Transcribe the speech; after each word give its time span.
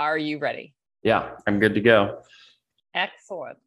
Are 0.00 0.16
you 0.16 0.38
ready? 0.38 0.72
Yeah, 1.02 1.32
I'm 1.46 1.60
good 1.60 1.74
to 1.74 1.80
go. 1.82 2.22
Excellent. 2.94 3.58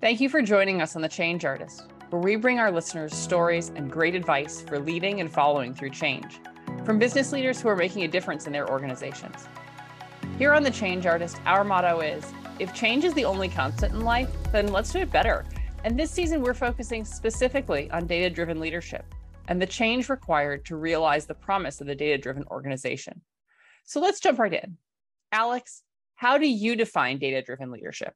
Thank 0.00 0.20
you 0.20 0.28
for 0.28 0.40
joining 0.40 0.80
us 0.80 0.94
on 0.94 1.02
The 1.02 1.08
Change 1.08 1.44
Artist, 1.44 1.88
where 2.10 2.22
we 2.22 2.36
bring 2.36 2.60
our 2.60 2.70
listeners 2.70 3.12
stories 3.12 3.72
and 3.74 3.90
great 3.90 4.14
advice 4.14 4.62
for 4.62 4.78
leading 4.78 5.18
and 5.20 5.28
following 5.28 5.74
through 5.74 5.90
change 5.90 6.38
from 6.84 7.00
business 7.00 7.32
leaders 7.32 7.60
who 7.60 7.68
are 7.68 7.74
making 7.74 8.04
a 8.04 8.08
difference 8.08 8.46
in 8.46 8.52
their 8.52 8.70
organizations. 8.70 9.48
Here 10.38 10.52
on 10.52 10.62
The 10.62 10.70
Change 10.70 11.06
Artist, 11.06 11.38
our 11.44 11.64
motto 11.64 11.98
is 11.98 12.24
if 12.60 12.72
change 12.72 13.02
is 13.02 13.12
the 13.14 13.24
only 13.24 13.48
constant 13.48 13.94
in 13.94 14.02
life, 14.02 14.30
then 14.52 14.68
let's 14.68 14.92
do 14.92 15.00
it 15.00 15.10
better. 15.10 15.44
And 15.82 15.98
this 15.98 16.12
season, 16.12 16.40
we're 16.40 16.54
focusing 16.54 17.04
specifically 17.04 17.90
on 17.90 18.06
data 18.06 18.32
driven 18.32 18.60
leadership 18.60 19.04
and 19.48 19.60
the 19.60 19.66
change 19.66 20.08
required 20.08 20.64
to 20.66 20.76
realize 20.76 21.26
the 21.26 21.34
promise 21.34 21.80
of 21.80 21.88
the 21.88 21.96
data 21.96 22.16
driven 22.16 22.44
organization. 22.48 23.22
So 23.82 23.98
let's 23.98 24.20
jump 24.20 24.38
right 24.38 24.54
in. 24.54 24.76
Alex, 25.32 25.82
how 26.14 26.38
do 26.38 26.48
you 26.48 26.76
define 26.76 27.18
data 27.18 27.42
driven 27.42 27.70
leadership? 27.70 28.14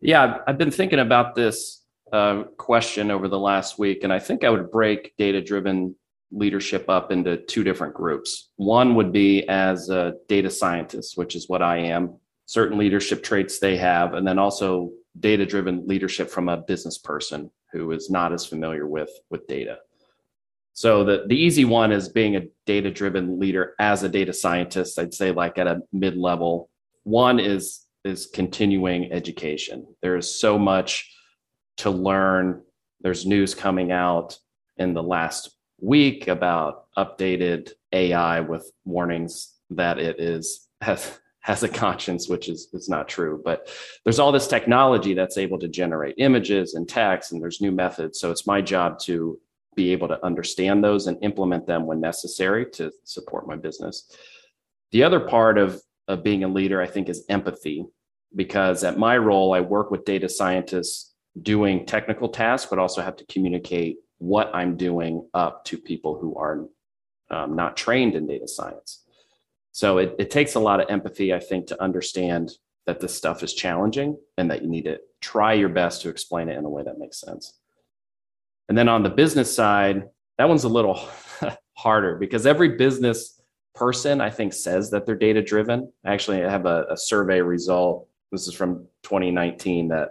Yeah, 0.00 0.38
I've 0.46 0.58
been 0.58 0.70
thinking 0.70 1.00
about 1.00 1.34
this 1.34 1.84
uh, 2.12 2.44
question 2.56 3.10
over 3.10 3.28
the 3.28 3.38
last 3.38 3.78
week, 3.78 4.04
and 4.04 4.12
I 4.12 4.18
think 4.18 4.44
I 4.44 4.50
would 4.50 4.70
break 4.70 5.14
data 5.16 5.42
driven 5.42 5.94
leadership 6.30 6.88
up 6.88 7.10
into 7.10 7.36
two 7.36 7.64
different 7.64 7.94
groups. 7.94 8.50
One 8.56 8.94
would 8.94 9.12
be 9.12 9.48
as 9.48 9.88
a 9.88 10.14
data 10.28 10.50
scientist, 10.50 11.16
which 11.16 11.34
is 11.34 11.48
what 11.48 11.62
I 11.62 11.78
am, 11.78 12.16
certain 12.46 12.78
leadership 12.78 13.22
traits 13.22 13.58
they 13.58 13.76
have, 13.76 14.14
and 14.14 14.26
then 14.26 14.38
also 14.38 14.90
data 15.18 15.44
driven 15.44 15.86
leadership 15.86 16.30
from 16.30 16.48
a 16.48 16.58
business 16.58 16.98
person 16.98 17.50
who 17.72 17.90
is 17.92 18.08
not 18.08 18.32
as 18.32 18.46
familiar 18.46 18.86
with 18.86 19.10
with 19.30 19.46
data. 19.46 19.78
So 20.78 21.02
the, 21.02 21.24
the 21.26 21.34
easy 21.34 21.64
one 21.64 21.90
is 21.90 22.08
being 22.08 22.36
a 22.36 22.46
data 22.64 22.88
driven 22.88 23.40
leader 23.40 23.74
as 23.80 24.04
a 24.04 24.08
data 24.08 24.32
scientist. 24.32 24.96
I'd 24.96 25.12
say 25.12 25.32
like 25.32 25.58
at 25.58 25.66
a 25.66 25.80
mid 25.92 26.16
level. 26.16 26.70
One 27.02 27.40
is 27.40 27.84
is 28.04 28.26
continuing 28.32 29.10
education. 29.10 29.88
There 30.02 30.16
is 30.16 30.32
so 30.32 30.56
much 30.56 31.12
to 31.78 31.90
learn. 31.90 32.62
There's 33.00 33.26
news 33.26 33.56
coming 33.56 33.90
out 33.90 34.38
in 34.76 34.94
the 34.94 35.02
last 35.02 35.50
week 35.80 36.28
about 36.28 36.84
updated 36.96 37.72
AI 37.90 38.38
with 38.38 38.70
warnings 38.84 39.54
that 39.70 39.98
it 39.98 40.20
is 40.20 40.68
has 40.80 41.18
has 41.40 41.64
a 41.64 41.68
conscience, 41.68 42.28
which 42.28 42.48
is 42.48 42.68
is 42.72 42.88
not 42.88 43.08
true. 43.08 43.42
But 43.44 43.68
there's 44.04 44.20
all 44.20 44.30
this 44.30 44.46
technology 44.46 45.12
that's 45.12 45.38
able 45.38 45.58
to 45.58 45.66
generate 45.66 46.14
images 46.18 46.74
and 46.74 46.88
text, 46.88 47.32
and 47.32 47.42
there's 47.42 47.60
new 47.60 47.72
methods. 47.72 48.20
So 48.20 48.30
it's 48.30 48.46
my 48.46 48.60
job 48.60 49.00
to 49.00 49.40
be 49.78 49.92
able 49.92 50.08
to 50.08 50.24
understand 50.30 50.82
those 50.82 51.06
and 51.06 51.16
implement 51.22 51.64
them 51.66 51.86
when 51.86 52.00
necessary 52.00 52.64
to 52.78 52.84
support 53.04 53.46
my 53.46 53.56
business. 53.66 53.94
The 54.94 55.04
other 55.06 55.20
part 55.20 55.56
of, 55.64 55.80
of 56.08 56.24
being 56.28 56.42
a 56.42 56.54
leader, 56.58 56.82
I 56.82 56.88
think, 56.94 57.08
is 57.08 57.24
empathy, 57.28 57.86
because 58.34 58.82
at 58.82 58.98
my 58.98 59.16
role, 59.28 59.54
I 59.54 59.60
work 59.60 59.88
with 59.92 60.04
data 60.04 60.28
scientists 60.28 61.14
doing 61.52 61.86
technical 61.86 62.28
tasks, 62.28 62.68
but 62.68 62.80
also 62.80 63.00
have 63.02 63.18
to 63.20 63.26
communicate 63.26 63.94
what 64.18 64.50
I'm 64.52 64.76
doing 64.76 65.14
up 65.32 65.64
to 65.66 65.78
people 65.90 66.18
who 66.20 66.30
are 66.44 66.66
um, 67.30 67.54
not 67.54 67.76
trained 67.76 68.14
in 68.16 68.26
data 68.26 68.48
science. 68.48 69.04
So 69.70 69.98
it, 69.98 70.16
it 70.18 70.30
takes 70.38 70.56
a 70.56 70.64
lot 70.68 70.80
of 70.80 70.90
empathy, 70.90 71.32
I 71.32 71.38
think, 71.38 71.68
to 71.68 71.80
understand 71.80 72.50
that 72.86 72.98
this 72.98 73.14
stuff 73.14 73.42
is 73.42 73.54
challenging 73.54 74.18
and 74.36 74.50
that 74.50 74.62
you 74.62 74.68
need 74.68 74.86
to 74.86 74.98
try 75.20 75.52
your 75.52 75.68
best 75.68 76.02
to 76.02 76.08
explain 76.08 76.48
it 76.48 76.58
in 76.58 76.64
a 76.64 76.72
way 76.76 76.82
that 76.82 76.98
makes 76.98 77.20
sense. 77.20 77.44
And 78.68 78.76
then 78.76 78.88
on 78.88 79.02
the 79.02 79.10
business 79.10 79.54
side, 79.54 80.08
that 80.36 80.48
one's 80.48 80.64
a 80.64 80.68
little 80.68 80.94
harder 81.74 82.16
because 82.16 82.46
every 82.46 82.76
business 82.76 83.40
person, 83.74 84.20
I 84.20 84.30
think, 84.30 84.52
says 84.52 84.90
that 84.90 85.06
they're 85.06 85.14
data 85.14 85.42
driven. 85.42 85.92
I 86.04 86.12
actually, 86.12 86.44
I 86.44 86.50
have 86.50 86.66
a, 86.66 86.86
a 86.90 86.96
survey 86.96 87.40
result. 87.40 88.08
This 88.32 88.46
is 88.46 88.54
from 88.54 88.86
2019 89.04 89.88
that 89.88 90.10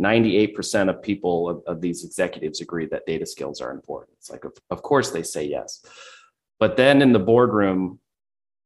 98% 0.00 0.88
of 0.88 1.02
people 1.02 1.48
of, 1.48 1.62
of, 1.66 1.80
these 1.80 2.04
executives 2.04 2.60
agree 2.60 2.86
that 2.86 3.04
data 3.06 3.26
skills 3.26 3.60
are 3.60 3.70
important. 3.70 4.16
It's 4.18 4.30
like, 4.30 4.44
of, 4.44 4.56
of 4.70 4.82
course, 4.82 5.10
they 5.10 5.22
say 5.22 5.44
yes. 5.44 5.84
But 6.58 6.76
then 6.76 7.02
in 7.02 7.12
the 7.12 7.18
boardroom, 7.18 7.98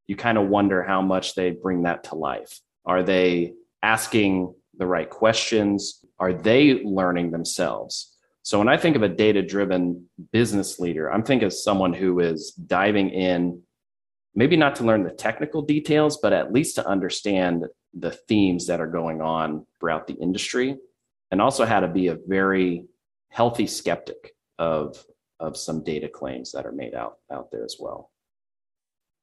you 0.06 0.16
kind 0.16 0.38
of 0.38 0.48
wonder 0.48 0.82
how 0.82 1.00
much 1.00 1.34
they 1.34 1.50
bring 1.50 1.84
that 1.84 2.04
to 2.04 2.14
life. 2.14 2.60
Are 2.84 3.02
they 3.02 3.54
asking 3.82 4.54
the 4.76 4.86
right 4.86 5.08
questions? 5.08 6.04
Are 6.18 6.32
they 6.32 6.84
learning 6.84 7.30
themselves? 7.30 8.13
So 8.44 8.58
when 8.58 8.68
I 8.68 8.76
think 8.76 8.94
of 8.94 9.02
a 9.02 9.08
data 9.08 9.40
driven 9.40 10.06
business 10.30 10.78
leader, 10.78 11.10
I'm 11.10 11.22
thinking 11.22 11.46
of 11.46 11.52
someone 11.54 11.94
who 11.94 12.20
is 12.20 12.52
diving 12.52 13.08
in, 13.08 13.62
maybe 14.34 14.54
not 14.54 14.76
to 14.76 14.84
learn 14.84 15.02
the 15.02 15.10
technical 15.10 15.62
details, 15.62 16.18
but 16.18 16.34
at 16.34 16.52
least 16.52 16.74
to 16.74 16.86
understand 16.86 17.64
the 17.94 18.10
themes 18.10 18.66
that 18.66 18.82
are 18.82 18.86
going 18.86 19.22
on 19.22 19.66
throughout 19.80 20.06
the 20.06 20.12
industry 20.12 20.76
and 21.30 21.40
also 21.40 21.64
how 21.64 21.80
to 21.80 21.88
be 21.88 22.08
a 22.08 22.18
very 22.26 22.84
healthy 23.30 23.66
skeptic 23.66 24.34
of, 24.58 25.02
of 25.40 25.56
some 25.56 25.82
data 25.82 26.06
claims 26.06 26.52
that 26.52 26.66
are 26.66 26.72
made 26.72 26.94
out, 26.94 27.16
out 27.32 27.50
there 27.50 27.64
as 27.64 27.76
well. 27.80 28.10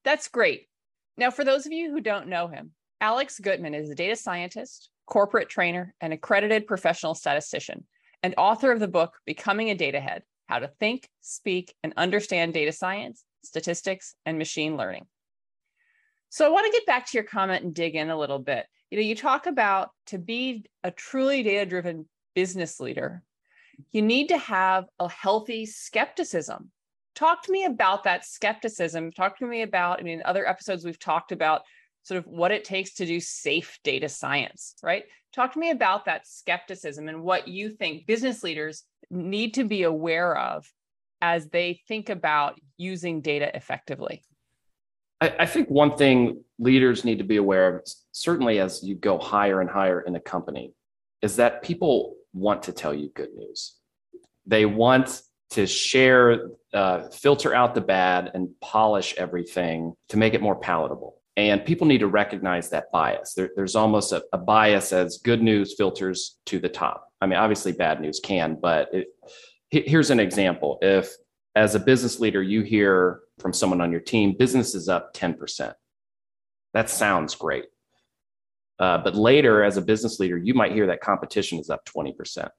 That's 0.03 0.29
great. 0.29 0.67
Now, 1.15 1.29
for 1.29 1.45
those 1.45 1.67
of 1.67 1.71
you 1.71 1.91
who 1.91 2.01
don't 2.01 2.27
know 2.27 2.47
him, 2.47 2.71
Alex 2.99 3.39
Gutman 3.39 3.75
is 3.75 3.91
a 3.91 3.95
data 3.95 4.15
scientist, 4.15 4.89
corporate 5.05 5.47
trainer, 5.47 5.93
and 6.01 6.11
accredited 6.11 6.65
professional 6.65 7.13
statistician 7.13 7.85
and 8.23 8.33
author 8.37 8.71
of 8.71 8.79
the 8.79 8.87
book 8.87 9.13
Becoming 9.25 9.69
a 9.69 9.75
Data 9.75 9.99
Head 9.99 10.23
How 10.47 10.59
to 10.59 10.67
Think, 10.67 11.09
Speak, 11.21 11.73
and 11.83 11.93
Understand 11.97 12.53
Data 12.53 12.71
Science, 12.71 13.23
Statistics, 13.43 14.15
and 14.25 14.37
Machine 14.37 14.77
Learning. 14.77 15.05
So 16.29 16.45
I 16.45 16.49
want 16.49 16.65
to 16.65 16.77
get 16.77 16.85
back 16.85 17.07
to 17.07 17.17
your 17.17 17.25
comment 17.25 17.63
and 17.63 17.73
dig 17.73 17.95
in 17.95 18.09
a 18.09 18.17
little 18.17 18.39
bit. 18.39 18.65
You 18.89 18.97
know, 18.97 19.03
you 19.03 19.15
talk 19.15 19.47
about 19.47 19.89
to 20.07 20.17
be 20.17 20.65
a 20.83 20.91
truly 20.91 21.43
data 21.43 21.65
driven 21.65 22.07
business 22.35 22.79
leader, 22.79 23.23
you 23.91 24.01
need 24.01 24.29
to 24.29 24.37
have 24.37 24.85
a 24.99 25.09
healthy 25.09 25.65
skepticism. 25.65 26.71
Talk 27.15 27.43
to 27.43 27.51
me 27.51 27.65
about 27.65 28.03
that 28.05 28.25
skepticism. 28.25 29.11
Talk 29.11 29.39
to 29.39 29.45
me 29.45 29.63
about, 29.63 29.99
I 29.99 30.03
mean, 30.03 30.21
other 30.23 30.47
episodes 30.47 30.85
we've 30.85 30.99
talked 30.99 31.31
about 31.31 31.63
sort 32.03 32.17
of 32.17 32.25
what 32.25 32.51
it 32.51 32.63
takes 32.63 32.95
to 32.95 33.05
do 33.05 33.19
safe 33.19 33.79
data 33.83 34.09
science, 34.09 34.75
right? 34.81 35.03
Talk 35.33 35.53
to 35.53 35.59
me 35.59 35.69
about 35.69 36.05
that 36.05 36.27
skepticism 36.27 37.07
and 37.07 37.23
what 37.23 37.47
you 37.47 37.69
think 37.69 38.05
business 38.05 38.43
leaders 38.43 38.83
need 39.09 39.53
to 39.55 39.63
be 39.63 39.83
aware 39.83 40.37
of 40.37 40.69
as 41.21 41.47
they 41.49 41.81
think 41.87 42.09
about 42.09 42.59
using 42.77 43.21
data 43.21 43.55
effectively. 43.55 44.23
I, 45.19 45.35
I 45.39 45.45
think 45.45 45.69
one 45.69 45.95
thing 45.95 46.43
leaders 46.57 47.05
need 47.05 47.19
to 47.19 47.23
be 47.23 47.37
aware 47.37 47.77
of, 47.77 47.87
certainly 48.11 48.59
as 48.59 48.83
you 48.83 48.95
go 48.95 49.17
higher 49.17 49.61
and 49.61 49.69
higher 49.69 50.01
in 50.01 50.15
a 50.15 50.19
company, 50.19 50.73
is 51.21 51.35
that 51.35 51.61
people 51.61 52.15
want 52.33 52.63
to 52.63 52.71
tell 52.71 52.93
you 52.93 53.09
good 53.13 53.33
news. 53.35 53.75
They 54.47 54.65
want 54.65 55.21
to 55.51 55.67
share, 55.67 56.49
uh, 56.73 57.09
filter 57.09 57.53
out 57.53 57.75
the 57.75 57.81
bad, 57.81 58.31
and 58.33 58.49
polish 58.61 59.13
everything 59.17 59.93
to 60.09 60.17
make 60.17 60.33
it 60.33 60.41
more 60.41 60.55
palatable 60.55 61.20
and 61.37 61.63
people 61.63 61.87
need 61.87 61.99
to 61.99 62.07
recognize 62.07 62.69
that 62.69 62.91
bias. 62.91 63.33
There, 63.33 63.51
there's 63.55 63.75
almost 63.75 64.11
a, 64.11 64.23
a, 64.33 64.37
bias 64.37 64.91
as 64.91 65.17
good 65.17 65.41
news 65.41 65.75
filters 65.77 66.37
to 66.47 66.59
the 66.59 66.69
top. 66.69 67.09
I 67.21 67.27
mean, 67.27 67.39
obviously, 67.39 67.71
bad 67.71 68.01
news 68.01 68.19
can, 68.19 68.57
but 68.61 68.89
it, 68.93 69.07
here's 69.69 70.09
an 70.09 70.19
example. 70.19 70.77
If, 70.81 71.09
as 71.55 71.75
a 71.75 71.79
business 71.79 72.19
leader, 72.19 72.41
you 72.41 72.61
hear 72.61 73.21
from 73.39 73.53
someone 73.53 73.81
on 73.81 73.91
your 73.91 74.01
team, 74.01 74.35
business 74.37 74.75
is 74.75 74.89
up 74.89 75.13
10%, 75.13 75.73
that 76.73 76.89
sounds 76.89 77.35
great. 77.35 77.65
Uh, 78.79 78.97
but 78.97 79.15
later, 79.15 79.63
as 79.63 79.77
a 79.77 79.81
business 79.81 80.19
leader, 80.19 80.37
you 80.37 80.53
might 80.53 80.71
hear 80.71 80.87
that 80.87 81.01
competition 81.01 81.59
is 81.59 81.69
up 81.69 81.85
20%. 81.85 82.49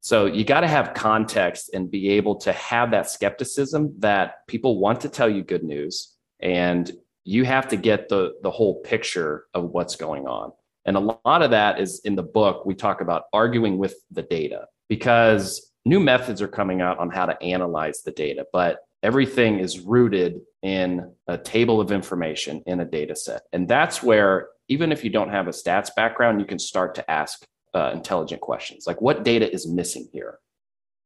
So 0.00 0.26
you 0.26 0.44
got 0.44 0.60
to 0.62 0.68
have 0.68 0.94
context 0.94 1.70
and 1.72 1.88
be 1.88 2.10
able 2.10 2.34
to 2.40 2.52
have 2.52 2.90
that 2.90 3.08
skepticism 3.08 3.94
that 4.00 4.46
people 4.48 4.80
want 4.80 5.00
to 5.02 5.08
tell 5.08 5.28
you 5.28 5.44
good 5.44 5.62
news 5.62 6.16
and 6.40 6.90
you 7.24 7.44
have 7.44 7.68
to 7.68 7.76
get 7.76 8.08
the 8.08 8.34
the 8.42 8.50
whole 8.50 8.80
picture 8.82 9.46
of 9.54 9.70
what's 9.70 9.96
going 9.96 10.26
on. 10.26 10.52
And 10.84 10.96
a 10.96 11.00
lot 11.00 11.42
of 11.42 11.52
that 11.52 11.80
is 11.80 12.00
in 12.04 12.16
the 12.16 12.22
book 12.22 12.66
we 12.66 12.74
talk 12.74 13.00
about 13.00 13.24
arguing 13.32 13.78
with 13.78 13.94
the 14.10 14.22
data 14.22 14.66
because 14.88 15.72
new 15.84 16.00
methods 16.00 16.42
are 16.42 16.48
coming 16.48 16.80
out 16.80 16.98
on 16.98 17.10
how 17.10 17.26
to 17.26 17.40
analyze 17.42 18.02
the 18.02 18.12
data 18.12 18.46
but 18.52 18.80
everything 19.02 19.58
is 19.58 19.80
rooted 19.80 20.40
in 20.62 21.12
a 21.26 21.36
table 21.36 21.80
of 21.80 21.90
information 21.90 22.62
in 22.66 22.80
a 22.80 22.84
data 22.84 23.16
set. 23.16 23.42
And 23.52 23.68
that's 23.68 24.02
where 24.02 24.48
even 24.68 24.92
if 24.92 25.02
you 25.02 25.10
don't 25.10 25.30
have 25.30 25.46
a 25.46 25.50
stats 25.50 25.94
background 25.94 26.40
you 26.40 26.46
can 26.46 26.58
start 26.58 26.94
to 26.96 27.10
ask 27.10 27.44
uh, 27.74 27.90
intelligent 27.94 28.40
questions 28.40 28.84
like 28.86 29.00
what 29.00 29.24
data 29.24 29.50
is 29.50 29.68
missing 29.68 30.08
here? 30.12 30.38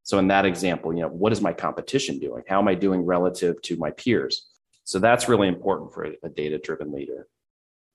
So 0.05 0.19
in 0.19 0.29
that 0.29 0.47
example 0.47 0.95
you 0.95 1.03
know 1.03 1.09
what 1.09 1.33
is 1.33 1.43
my 1.43 1.53
competition 1.53 2.19
doing? 2.19 2.45
How 2.49 2.59
am 2.59 2.69
i 2.69 2.75
doing 2.75 3.03
relative 3.03 3.61
to 3.63 3.77
my 3.77 3.91
peers 3.91 4.47
so 4.87 5.01
that's 5.01 5.29
really 5.29 5.49
important 5.49 5.93
for 5.93 6.05
a 6.05 6.29
data 6.29 6.59
driven 6.59 6.93
leader. 6.93 7.27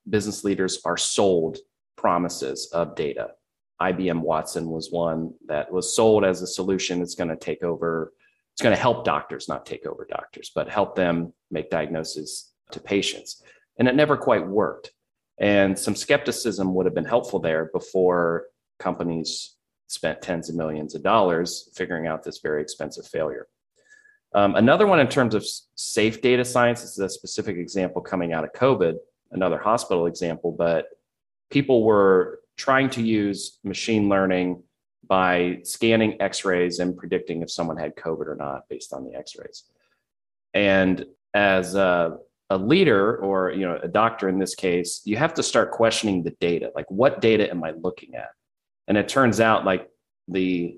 Business 0.09 0.43
leaders 0.43 0.81
are 0.83 0.97
sold 0.97 1.57
promises 1.95 2.69
of 2.73 2.95
data. 2.95 3.29
IBM 3.81 4.19
Watson 4.19 4.69
was 4.69 4.91
one 4.91 5.33
that 5.47 5.71
was 5.71 5.95
sold 5.95 6.25
as 6.25 6.41
a 6.41 6.47
solution. 6.47 7.01
It's 7.01 7.15
going 7.15 7.29
to 7.29 7.37
take 7.37 7.63
over, 7.63 8.11
it's 8.53 8.61
going 8.61 8.75
to 8.75 8.81
help 8.81 9.05
doctors, 9.05 9.47
not 9.47 9.65
take 9.65 9.85
over 9.85 10.05
doctors, 10.05 10.51
but 10.53 10.67
help 10.67 10.97
them 10.97 11.31
make 11.49 11.69
diagnoses 11.69 12.51
to 12.71 12.81
patients. 12.81 13.41
and 13.77 13.87
it 13.87 13.95
never 13.95 14.17
quite 14.17 14.45
worked. 14.45 14.91
And 15.39 15.79
some 15.79 15.95
skepticism 15.95 16.73
would 16.75 16.85
have 16.85 16.93
been 16.93 17.05
helpful 17.05 17.39
there 17.39 17.69
before 17.73 18.47
companies 18.79 19.55
spent 19.87 20.21
tens 20.21 20.49
of 20.49 20.55
millions 20.55 20.93
of 20.93 21.03
dollars 21.03 21.69
figuring 21.73 22.05
out 22.05 22.21
this 22.21 22.39
very 22.39 22.61
expensive 22.61 23.07
failure. 23.07 23.47
Um, 24.33 24.55
another 24.55 24.87
one 24.87 24.99
in 24.99 25.07
terms 25.07 25.35
of 25.35 25.45
safe 25.75 26.21
data 26.21 26.45
science 26.45 26.81
this 26.81 26.91
is 26.91 26.99
a 26.99 27.09
specific 27.09 27.57
example 27.57 28.01
coming 28.01 28.31
out 28.33 28.43
of 28.43 28.53
COVID, 28.53 28.95
another 29.31 29.57
hospital 29.57 30.05
example, 30.05 30.51
but 30.51 30.87
people 31.49 31.83
were 31.83 32.39
trying 32.57 32.89
to 32.91 33.01
use 33.01 33.59
machine 33.63 34.07
learning 34.07 34.63
by 35.07 35.59
scanning 35.63 36.21
x-rays 36.21 36.79
and 36.79 36.95
predicting 36.95 37.41
if 37.41 37.51
someone 37.51 37.75
had 37.75 37.95
COVID 37.95 38.27
or 38.27 38.35
not 38.35 38.69
based 38.69 38.93
on 38.93 39.03
the 39.03 39.13
x-rays. 39.15 39.63
And 40.53 41.05
as 41.33 41.75
a, 41.75 42.17
a 42.49 42.57
leader 42.57 43.17
or 43.17 43.51
you 43.51 43.65
know 43.65 43.79
a 43.81 43.87
doctor 43.87 44.29
in 44.29 44.39
this 44.39 44.55
case, 44.55 45.01
you 45.05 45.17
have 45.17 45.33
to 45.35 45.43
start 45.43 45.71
questioning 45.71 46.23
the 46.23 46.35
data. 46.39 46.71
Like 46.75 46.89
what 46.89 47.21
data 47.21 47.49
am 47.49 47.63
I 47.63 47.71
looking 47.71 48.15
at? 48.15 48.29
And 48.87 48.97
it 48.97 49.09
turns 49.09 49.39
out 49.39 49.65
like 49.65 49.89
the 50.27 50.77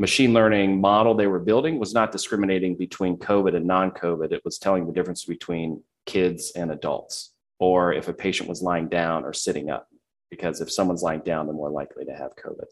machine 0.00 0.32
learning 0.32 0.80
model 0.80 1.14
they 1.14 1.26
were 1.26 1.38
building 1.38 1.78
was 1.78 1.92
not 1.92 2.10
discriminating 2.10 2.74
between 2.74 3.18
COVID 3.18 3.54
and 3.54 3.66
non 3.66 3.90
COVID. 3.90 4.32
It 4.32 4.42
was 4.46 4.58
telling 4.58 4.86
the 4.86 4.92
difference 4.92 5.26
between 5.26 5.82
kids 6.06 6.52
and 6.56 6.72
adults, 6.72 7.34
or 7.58 7.92
if 7.92 8.08
a 8.08 8.14
patient 8.14 8.48
was 8.48 8.62
lying 8.62 8.88
down 8.88 9.24
or 9.24 9.34
sitting 9.34 9.68
up, 9.68 9.88
because 10.30 10.62
if 10.62 10.72
someone's 10.72 11.02
lying 11.02 11.20
down, 11.20 11.46
they're 11.46 11.54
more 11.54 11.70
likely 11.70 12.06
to 12.06 12.12
have 12.12 12.34
COVID. 12.34 12.64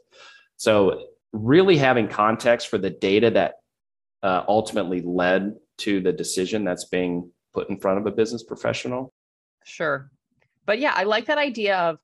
So, 0.57 1.09
really 1.33 1.77
having 1.77 2.09
context 2.09 2.69
for 2.69 2.79
the 2.79 2.89
data 2.89 3.31
that 3.31 3.57
uh, 4.23 4.45
ultimately 4.49 5.03
led 5.03 5.55
to 5.79 6.01
the 6.01 6.13
decision 6.13 6.65
that's 6.65 6.87
being 6.87 7.31
put 7.53 7.69
in 7.69 7.79
front 7.79 7.99
of 7.99 8.07
a 8.07 8.11
business 8.11 8.43
professional. 8.43 9.13
Sure. 9.65 10.11
But 10.65 10.79
yeah, 10.79 10.93
I 10.95 11.05
like 11.05 11.27
that 11.27 11.37
idea 11.37 11.77
of 11.77 11.99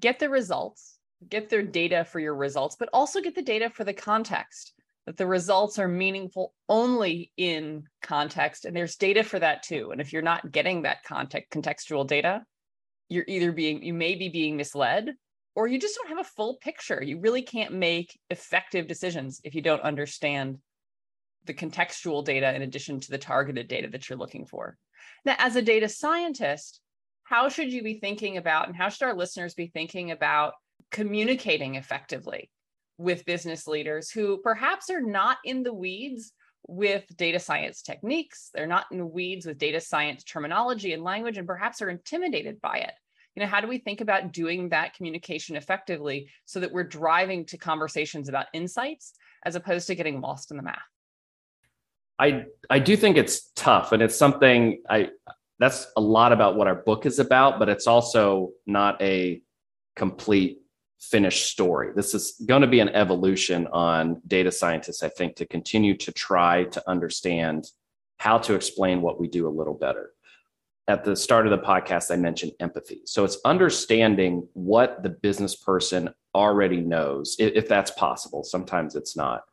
get 0.00 0.18
the 0.18 0.30
results 0.30 0.93
get 1.28 1.48
their 1.48 1.62
data 1.62 2.04
for 2.04 2.20
your 2.20 2.34
results, 2.34 2.76
but 2.78 2.88
also 2.92 3.20
get 3.20 3.34
the 3.34 3.42
data 3.42 3.70
for 3.70 3.84
the 3.84 3.92
context, 3.92 4.72
that 5.06 5.16
the 5.16 5.26
results 5.26 5.78
are 5.78 5.88
meaningful 5.88 6.54
only 6.68 7.30
in 7.36 7.84
context. 8.02 8.64
And 8.64 8.76
there's 8.76 8.96
data 8.96 9.22
for 9.22 9.38
that 9.38 9.62
too. 9.62 9.90
And 9.90 10.00
if 10.00 10.12
you're 10.12 10.22
not 10.22 10.50
getting 10.50 10.82
that 10.82 11.02
context, 11.04 11.50
contextual 11.50 12.06
data, 12.06 12.42
you're 13.08 13.24
either 13.28 13.52
being, 13.52 13.82
you 13.82 13.94
may 13.94 14.14
be 14.14 14.28
being 14.28 14.56
misled 14.56 15.14
or 15.54 15.66
you 15.66 15.78
just 15.78 15.96
don't 15.96 16.08
have 16.08 16.26
a 16.26 16.30
full 16.30 16.56
picture. 16.56 17.02
You 17.02 17.20
really 17.20 17.42
can't 17.42 17.74
make 17.74 18.18
effective 18.30 18.86
decisions 18.86 19.40
if 19.44 19.54
you 19.54 19.62
don't 19.62 19.82
understand 19.82 20.58
the 21.44 21.54
contextual 21.54 22.24
data 22.24 22.54
in 22.54 22.62
addition 22.62 23.00
to 23.00 23.10
the 23.10 23.18
targeted 23.18 23.68
data 23.68 23.88
that 23.88 24.08
you're 24.08 24.18
looking 24.18 24.46
for. 24.46 24.78
Now, 25.24 25.36
as 25.38 25.56
a 25.56 25.62
data 25.62 25.88
scientist, 25.88 26.80
how 27.24 27.48
should 27.48 27.72
you 27.72 27.82
be 27.82 27.98
thinking 28.00 28.36
about, 28.36 28.68
and 28.68 28.76
how 28.76 28.88
should 28.88 29.04
our 29.04 29.14
listeners 29.14 29.54
be 29.54 29.66
thinking 29.66 30.10
about 30.10 30.54
communicating 30.94 31.74
effectively 31.74 32.48
with 32.98 33.24
business 33.24 33.66
leaders 33.66 34.12
who 34.12 34.38
perhaps 34.38 34.88
are 34.90 35.02
not 35.02 35.38
in 35.44 35.64
the 35.64 35.74
weeds 35.74 36.32
with 36.68 37.04
data 37.16 37.40
science 37.40 37.82
techniques. 37.82 38.50
They're 38.54 38.68
not 38.68 38.86
in 38.92 38.98
the 38.98 39.06
weeds 39.06 39.44
with 39.44 39.58
data 39.58 39.80
science 39.80 40.22
terminology 40.22 40.92
and 40.92 41.02
language, 41.02 41.36
and 41.36 41.48
perhaps 41.48 41.82
are 41.82 41.90
intimidated 41.90 42.60
by 42.60 42.76
it. 42.76 42.92
You 43.34 43.42
know, 43.42 43.48
how 43.48 43.60
do 43.60 43.66
we 43.66 43.78
think 43.78 44.02
about 44.02 44.32
doing 44.32 44.68
that 44.68 44.94
communication 44.94 45.56
effectively 45.56 46.30
so 46.44 46.60
that 46.60 46.70
we're 46.70 46.84
driving 46.84 47.44
to 47.46 47.58
conversations 47.58 48.28
about 48.28 48.46
insights 48.52 49.14
as 49.44 49.56
opposed 49.56 49.88
to 49.88 49.96
getting 49.96 50.20
lost 50.20 50.52
in 50.52 50.56
the 50.56 50.62
math? 50.62 50.78
I 52.20 52.44
I 52.70 52.78
do 52.78 52.96
think 52.96 53.16
it's 53.16 53.50
tough, 53.56 53.90
and 53.90 54.00
it's 54.00 54.16
something 54.16 54.80
I 54.88 55.10
that's 55.58 55.88
a 55.96 56.00
lot 56.00 56.30
about 56.30 56.54
what 56.54 56.68
our 56.68 56.76
book 56.76 57.04
is 57.04 57.18
about, 57.18 57.58
but 57.58 57.68
it's 57.68 57.88
also 57.88 58.50
not 58.64 59.02
a 59.02 59.42
complete 59.96 60.60
finished 61.10 61.46
story. 61.46 61.90
This 61.94 62.14
is 62.14 62.40
going 62.46 62.62
to 62.62 62.68
be 62.68 62.80
an 62.80 62.88
evolution 62.90 63.66
on 63.68 64.20
data 64.26 64.50
scientists, 64.50 65.02
I 65.02 65.08
think, 65.08 65.36
to 65.36 65.46
continue 65.46 65.96
to 65.98 66.12
try 66.12 66.64
to 66.64 66.82
understand 66.88 67.66
how 68.18 68.38
to 68.38 68.54
explain 68.54 69.02
what 69.02 69.20
we 69.20 69.28
do 69.28 69.46
a 69.46 69.56
little 69.56 69.74
better. 69.74 70.10
At 70.86 71.04
the 71.04 71.16
start 71.16 71.46
of 71.46 71.50
the 71.50 71.66
podcast, 71.66 72.10
I 72.10 72.16
mentioned 72.16 72.52
empathy. 72.60 73.02
So 73.06 73.24
it's 73.24 73.38
understanding 73.44 74.48
what 74.52 75.02
the 75.02 75.08
business 75.10 75.56
person 75.56 76.10
already 76.34 76.80
knows, 76.80 77.36
if 77.38 77.68
that's 77.68 77.90
possible. 77.92 78.44
Sometimes 78.44 78.94
it's 78.94 79.16
not. 79.16 79.44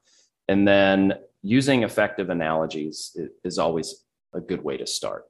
And 0.48 0.68
then 0.68 1.14
using 1.42 1.84
effective 1.84 2.30
analogies 2.30 3.16
is 3.44 3.60
always 3.60 4.04
a 4.34 4.42
good 4.42 4.64
way 4.64 4.78
to 4.78 4.88
start. 4.88 5.26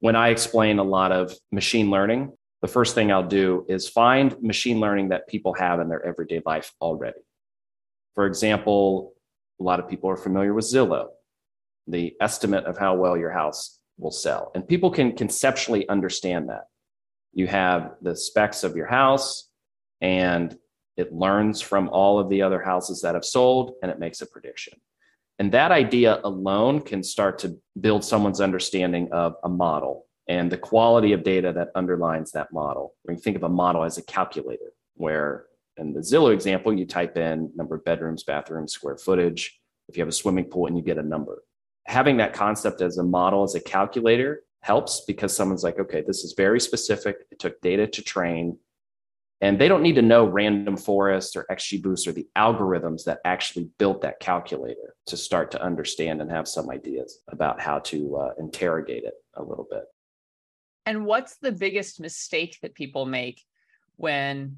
When 0.00 0.16
I 0.16 0.28
explain 0.28 0.78
a 0.78 0.84
lot 0.84 1.12
of 1.12 1.34
machine 1.50 1.90
learning, 1.90 2.32
the 2.60 2.68
first 2.68 2.94
thing 2.94 3.12
I'll 3.12 3.26
do 3.26 3.64
is 3.68 3.88
find 3.88 4.36
machine 4.42 4.80
learning 4.80 5.10
that 5.10 5.28
people 5.28 5.54
have 5.54 5.80
in 5.80 5.88
their 5.88 6.04
everyday 6.04 6.42
life 6.44 6.72
already. 6.80 7.20
For 8.14 8.26
example, 8.26 9.14
a 9.60 9.62
lot 9.62 9.78
of 9.78 9.88
people 9.88 10.10
are 10.10 10.16
familiar 10.16 10.52
with 10.52 10.64
Zillow, 10.64 11.08
the 11.86 12.14
estimate 12.20 12.64
of 12.64 12.76
how 12.76 12.96
well 12.96 13.16
your 13.16 13.30
house 13.30 13.78
will 13.96 14.10
sell. 14.10 14.50
And 14.54 14.66
people 14.66 14.90
can 14.90 15.12
conceptually 15.16 15.88
understand 15.88 16.48
that. 16.48 16.64
You 17.32 17.46
have 17.46 17.94
the 18.02 18.16
specs 18.16 18.64
of 18.64 18.74
your 18.76 18.86
house, 18.86 19.48
and 20.00 20.56
it 20.96 21.12
learns 21.12 21.60
from 21.60 21.88
all 21.90 22.18
of 22.18 22.28
the 22.28 22.42
other 22.42 22.60
houses 22.60 23.02
that 23.02 23.14
have 23.14 23.24
sold, 23.24 23.74
and 23.82 23.90
it 23.90 24.00
makes 24.00 24.20
a 24.20 24.26
prediction. 24.26 24.74
And 25.38 25.52
that 25.52 25.70
idea 25.70 26.20
alone 26.24 26.80
can 26.80 27.04
start 27.04 27.38
to 27.40 27.56
build 27.80 28.04
someone's 28.04 28.40
understanding 28.40 29.10
of 29.12 29.36
a 29.44 29.48
model 29.48 30.07
and 30.28 30.52
the 30.52 30.58
quality 30.58 31.12
of 31.12 31.22
data 31.22 31.52
that 31.54 31.70
underlines 31.74 32.32
that 32.32 32.52
model. 32.52 32.94
When 33.02 33.16
you 33.16 33.22
think 33.22 33.36
of 33.36 33.42
a 33.42 33.48
model 33.48 33.82
as 33.82 33.96
a 33.96 34.02
calculator, 34.02 34.72
where 34.94 35.46
in 35.78 35.94
the 35.94 36.00
Zillow 36.00 36.32
example, 36.32 36.72
you 36.72 36.84
type 36.84 37.16
in 37.16 37.50
number 37.56 37.76
of 37.76 37.84
bedrooms, 37.84 38.24
bathrooms, 38.24 38.72
square 38.72 38.98
footage, 38.98 39.58
if 39.88 39.96
you 39.96 40.02
have 40.02 40.08
a 40.08 40.12
swimming 40.12 40.44
pool, 40.44 40.66
and 40.66 40.76
you 40.76 40.82
get 40.82 40.98
a 40.98 41.02
number. 41.02 41.42
Having 41.86 42.18
that 42.18 42.34
concept 42.34 42.82
as 42.82 42.98
a 42.98 43.02
model, 43.02 43.42
as 43.42 43.54
a 43.54 43.60
calculator, 43.60 44.42
helps 44.60 45.02
because 45.06 45.34
someone's 45.34 45.64
like, 45.64 45.78
okay, 45.78 46.02
this 46.06 46.24
is 46.24 46.34
very 46.36 46.60
specific. 46.60 47.16
It 47.30 47.38
took 47.38 47.60
data 47.62 47.86
to 47.86 48.02
train. 48.02 48.58
And 49.40 49.58
they 49.58 49.68
don't 49.68 49.82
need 49.82 49.94
to 49.94 50.02
know 50.02 50.24
random 50.26 50.76
forest 50.76 51.36
or 51.36 51.46
XGBoost 51.50 52.08
or 52.08 52.12
the 52.12 52.26
algorithms 52.36 53.04
that 53.04 53.20
actually 53.24 53.70
built 53.78 54.02
that 54.02 54.18
calculator 54.18 54.96
to 55.06 55.16
start 55.16 55.52
to 55.52 55.62
understand 55.62 56.20
and 56.20 56.30
have 56.30 56.48
some 56.48 56.68
ideas 56.70 57.20
about 57.28 57.60
how 57.60 57.78
to 57.78 58.16
uh, 58.16 58.30
interrogate 58.38 59.04
it 59.04 59.14
a 59.34 59.42
little 59.42 59.66
bit. 59.70 59.84
And 60.88 61.04
what's 61.04 61.36
the 61.36 61.52
biggest 61.52 62.00
mistake 62.00 62.56
that 62.62 62.74
people 62.74 63.04
make 63.04 63.44
when, 63.96 64.56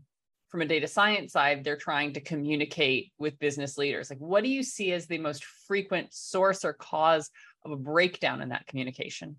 from 0.48 0.62
a 0.62 0.64
data 0.64 0.86
science 0.86 1.32
side, 1.32 1.64
they're 1.64 1.76
trying 1.76 2.12
to 2.12 2.20
communicate 2.20 3.10
with 3.18 3.36
business 3.40 3.76
leaders? 3.76 4.10
Like, 4.10 4.20
what 4.20 4.44
do 4.44 4.48
you 4.48 4.62
see 4.62 4.92
as 4.92 5.08
the 5.08 5.18
most 5.18 5.44
frequent 5.66 6.14
source 6.14 6.64
or 6.64 6.72
cause 6.72 7.30
of 7.64 7.72
a 7.72 7.76
breakdown 7.76 8.42
in 8.42 8.50
that 8.50 8.68
communication? 8.68 9.38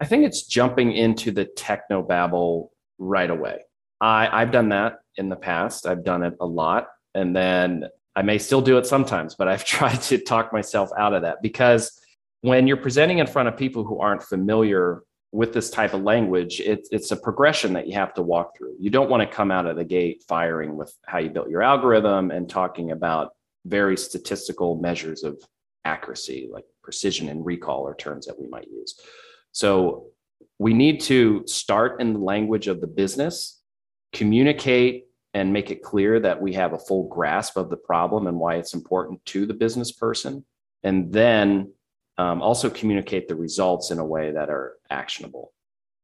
I 0.00 0.06
think 0.06 0.24
it's 0.24 0.46
jumping 0.46 0.92
into 0.92 1.32
the 1.32 1.44
techno 1.44 2.00
babble 2.00 2.72
right 2.96 3.30
away. 3.30 3.58
I, 4.00 4.26
I've 4.32 4.52
done 4.52 4.70
that 4.70 5.00
in 5.16 5.28
the 5.28 5.36
past. 5.36 5.86
I've 5.86 6.02
done 6.02 6.22
it 6.22 6.32
a 6.40 6.46
lot. 6.46 6.86
And 7.14 7.36
then 7.36 7.84
I 8.16 8.22
may 8.22 8.38
still 8.38 8.62
do 8.62 8.78
it 8.78 8.86
sometimes, 8.86 9.34
but 9.34 9.48
I've 9.48 9.64
tried 9.76 10.00
to 10.04 10.16
talk 10.16 10.50
myself 10.50 10.88
out 10.96 11.12
of 11.12 11.20
that 11.22 11.42
because 11.42 12.00
when 12.40 12.66
you're 12.66 12.78
presenting 12.78 13.18
in 13.18 13.26
front 13.26 13.50
of 13.50 13.58
people 13.58 13.84
who 13.84 14.00
aren't 14.00 14.22
familiar 14.22 15.02
with 15.32 15.52
this 15.52 15.70
type 15.70 15.94
of 15.94 16.02
language, 16.02 16.60
it, 16.60 16.88
it's 16.90 17.12
a 17.12 17.16
progression 17.16 17.72
that 17.74 17.86
you 17.86 17.94
have 17.94 18.14
to 18.14 18.22
walk 18.22 18.56
through. 18.56 18.74
You 18.78 18.90
don't 18.90 19.10
want 19.10 19.22
to 19.22 19.36
come 19.36 19.50
out 19.50 19.66
of 19.66 19.76
the 19.76 19.84
gate 19.84 20.24
firing 20.26 20.76
with 20.76 20.92
how 21.06 21.18
you 21.18 21.30
built 21.30 21.48
your 21.48 21.62
algorithm 21.62 22.30
and 22.30 22.48
talking 22.48 22.90
about 22.90 23.32
very 23.64 23.96
statistical 23.96 24.76
measures 24.76 25.22
of 25.22 25.40
accuracy, 25.84 26.48
like 26.50 26.64
precision 26.82 27.28
and 27.28 27.46
recall 27.46 27.86
are 27.86 27.94
terms 27.94 28.26
that 28.26 28.40
we 28.40 28.48
might 28.48 28.68
use. 28.68 28.98
So 29.52 30.06
we 30.58 30.74
need 30.74 31.00
to 31.02 31.44
start 31.46 32.00
in 32.00 32.14
the 32.14 32.18
language 32.18 32.66
of 32.66 32.80
the 32.80 32.86
business, 32.86 33.60
communicate 34.12 35.06
and 35.32 35.52
make 35.52 35.70
it 35.70 35.82
clear 35.82 36.18
that 36.20 36.40
we 36.40 36.54
have 36.54 36.72
a 36.72 36.78
full 36.78 37.08
grasp 37.08 37.56
of 37.56 37.70
the 37.70 37.76
problem 37.76 38.26
and 38.26 38.38
why 38.38 38.56
it's 38.56 38.74
important 38.74 39.24
to 39.26 39.46
the 39.46 39.54
business 39.54 39.92
person. 39.92 40.44
And 40.82 41.12
then 41.12 41.72
um, 42.20 42.42
also 42.42 42.68
communicate 42.68 43.28
the 43.28 43.34
results 43.34 43.90
in 43.90 43.98
a 43.98 44.04
way 44.04 44.30
that 44.30 44.50
are 44.50 44.76
actionable. 44.90 45.54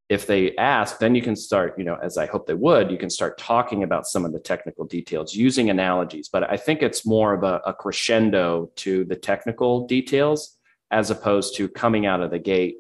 If 0.09 0.27
they 0.27 0.57
ask 0.57 0.99
then 0.99 1.15
you 1.15 1.21
can 1.21 1.35
start 1.35 1.77
you 1.77 1.85
know 1.85 1.99
as 2.01 2.17
i 2.17 2.27
hope 2.27 2.47
they 2.47 2.55
would 2.55 2.93
you 2.93 2.97
can 2.97 3.11
start 3.11 3.39
talking 3.39 3.83
about 3.83 4.07
some 4.07 4.25
of 4.25 4.33
the 4.33 4.39
technical 4.39 4.85
details 4.85 5.35
using 5.35 5.69
analogies 5.69 6.29
but 6.29 6.49
i 6.49 6.57
think 6.57 6.81
it's 6.81 7.05
more 7.05 7.35
of 7.35 7.43
a, 7.43 7.61
a 7.67 7.75
crescendo 7.75 8.71
to 8.77 9.05
the 9.07 9.17
technical 9.17 9.85
details 9.89 10.59
as 10.93 11.11
opposed 11.11 11.57
to 11.57 11.69
coming 11.69 12.07
out 12.07 12.21
of 12.23 12.31
the 12.31 12.39
gate 12.39 12.77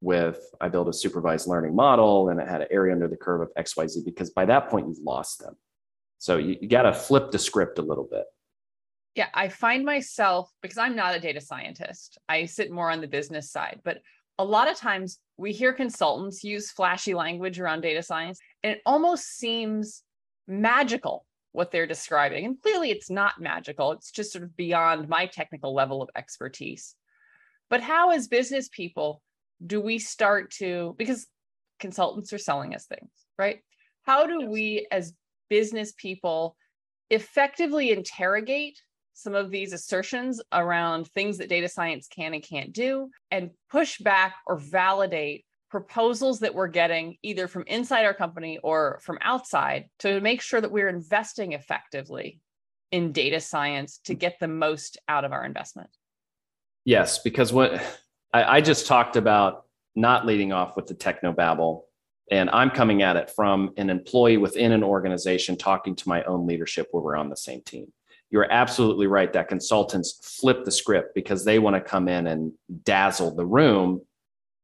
with 0.00 0.38
i 0.60 0.68
built 0.68 0.88
a 0.88 0.92
supervised 0.92 1.48
learning 1.48 1.74
model 1.74 2.28
and 2.28 2.38
it 2.38 2.46
had 2.46 2.60
an 2.60 2.68
area 2.70 2.94
under 2.94 3.08
the 3.08 3.16
curve 3.16 3.40
of 3.40 3.64
xyz 3.64 4.04
because 4.04 4.30
by 4.30 4.44
that 4.44 4.70
point 4.70 4.86
you've 4.86 5.04
lost 5.12 5.40
them. 5.40 5.56
So 6.18 6.36
you, 6.36 6.56
you 6.60 6.68
got 6.68 6.82
to 6.82 6.92
flip 6.92 7.32
the 7.32 7.38
script 7.38 7.80
a 7.80 7.82
little 7.82 8.08
bit 8.08 8.26
yeah, 9.14 9.28
I 9.34 9.48
find 9.48 9.84
myself 9.84 10.50
because 10.62 10.78
I'm 10.78 10.94
not 10.94 11.16
a 11.16 11.20
data 11.20 11.40
scientist. 11.40 12.18
I 12.28 12.44
sit 12.44 12.70
more 12.70 12.90
on 12.90 13.00
the 13.00 13.08
business 13.08 13.50
side, 13.50 13.80
but 13.84 13.98
a 14.38 14.44
lot 14.44 14.70
of 14.70 14.76
times 14.76 15.18
we 15.36 15.52
hear 15.52 15.72
consultants 15.72 16.44
use 16.44 16.70
flashy 16.70 17.14
language 17.14 17.60
around 17.60 17.80
data 17.82 18.02
science, 18.02 18.38
and 18.62 18.72
it 18.72 18.82
almost 18.86 19.36
seems 19.36 20.02
magical 20.46 21.26
what 21.52 21.70
they're 21.70 21.86
describing. 21.86 22.44
And 22.46 22.62
clearly 22.62 22.90
it's 22.90 23.10
not 23.10 23.40
magical, 23.40 23.92
it's 23.92 24.12
just 24.12 24.32
sort 24.32 24.44
of 24.44 24.56
beyond 24.56 25.08
my 25.08 25.26
technical 25.26 25.74
level 25.74 26.00
of 26.00 26.08
expertise. 26.16 26.94
But 27.68 27.80
how, 27.80 28.10
as 28.10 28.28
business 28.28 28.68
people, 28.68 29.22
do 29.64 29.80
we 29.80 29.98
start 29.98 30.52
to, 30.52 30.94
because 30.96 31.26
consultants 31.78 32.32
are 32.32 32.38
selling 32.38 32.74
us 32.74 32.86
things, 32.86 33.10
right? 33.38 33.60
How 34.02 34.26
do 34.26 34.46
we, 34.46 34.86
as 34.90 35.12
business 35.48 35.92
people, 35.96 36.56
effectively 37.10 37.90
interrogate 37.90 38.80
some 39.12 39.34
of 39.34 39.50
these 39.50 39.72
assertions 39.72 40.40
around 40.52 41.08
things 41.08 41.38
that 41.38 41.48
data 41.48 41.68
science 41.68 42.08
can 42.08 42.34
and 42.34 42.42
can't 42.42 42.72
do 42.72 43.10
and 43.30 43.50
push 43.70 43.98
back 43.98 44.36
or 44.46 44.56
validate 44.56 45.44
proposals 45.70 46.40
that 46.40 46.54
we're 46.54 46.68
getting 46.68 47.16
either 47.22 47.46
from 47.46 47.64
inside 47.66 48.04
our 48.04 48.14
company 48.14 48.58
or 48.62 49.00
from 49.02 49.18
outside 49.22 49.88
to 50.00 50.20
make 50.20 50.40
sure 50.40 50.60
that 50.60 50.72
we're 50.72 50.88
investing 50.88 51.52
effectively 51.52 52.40
in 52.92 53.12
data 53.12 53.40
science 53.40 53.98
to 54.04 54.14
get 54.14 54.38
the 54.40 54.48
most 54.48 54.98
out 55.08 55.24
of 55.24 55.32
our 55.32 55.44
investment? 55.44 55.90
Yes, 56.84 57.18
because 57.18 57.52
what 57.52 57.80
I, 58.32 58.56
I 58.56 58.60
just 58.60 58.86
talked 58.86 59.16
about 59.16 59.66
not 59.94 60.26
leading 60.26 60.52
off 60.52 60.76
with 60.76 60.86
the 60.86 60.94
techno 60.94 61.32
babble, 61.32 61.86
and 62.30 62.50
I'm 62.50 62.70
coming 62.70 63.02
at 63.02 63.16
it 63.16 63.30
from 63.30 63.70
an 63.76 63.90
employee 63.90 64.38
within 64.38 64.72
an 64.72 64.82
organization 64.82 65.56
talking 65.56 65.94
to 65.96 66.08
my 66.08 66.22
own 66.24 66.46
leadership 66.46 66.88
where 66.90 67.02
we're 67.02 67.16
on 67.16 67.28
the 67.28 67.36
same 67.36 67.60
team. 67.62 67.92
You're 68.30 68.50
absolutely 68.50 69.06
right 69.06 69.32
that 69.32 69.48
consultants 69.48 70.36
flip 70.40 70.64
the 70.64 70.70
script 70.70 71.14
because 71.14 71.44
they 71.44 71.58
want 71.58 71.76
to 71.76 71.80
come 71.80 72.08
in 72.08 72.26
and 72.26 72.52
dazzle 72.84 73.34
the 73.34 73.46
room 73.46 74.02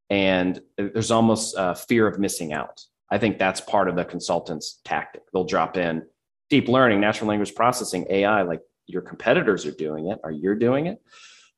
and 0.08 0.60
there's 0.76 1.10
almost 1.10 1.54
a 1.58 1.74
fear 1.74 2.06
of 2.06 2.18
missing 2.18 2.52
out. 2.52 2.80
I 3.10 3.18
think 3.18 3.38
that's 3.38 3.60
part 3.60 3.88
of 3.88 3.96
the 3.96 4.04
consultant's 4.04 4.80
tactic. 4.84 5.22
They'll 5.32 5.44
drop 5.44 5.76
in 5.76 6.02
deep 6.48 6.68
learning, 6.68 7.00
natural 7.00 7.28
language 7.28 7.54
processing, 7.54 8.06
AI, 8.08 8.42
like 8.42 8.60
your 8.86 9.02
competitors 9.02 9.66
are 9.66 9.72
doing 9.72 10.08
it, 10.08 10.18
or 10.22 10.30
you're 10.30 10.54
doing 10.54 10.86
it. 10.86 11.00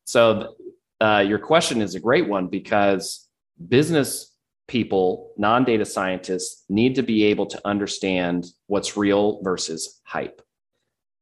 So, 0.04 0.54
uh, 1.00 1.24
your 1.26 1.38
question 1.38 1.80
is 1.80 1.94
a 1.94 2.00
great 2.00 2.26
one 2.26 2.48
because 2.48 3.28
business 3.68 4.34
people, 4.66 5.32
non 5.36 5.64
data 5.64 5.84
scientists, 5.84 6.64
need 6.68 6.94
to 6.96 7.02
be 7.02 7.24
able 7.24 7.46
to 7.46 7.60
understand 7.64 8.46
what's 8.66 8.96
real 8.96 9.40
versus 9.42 10.00
hype. 10.04 10.42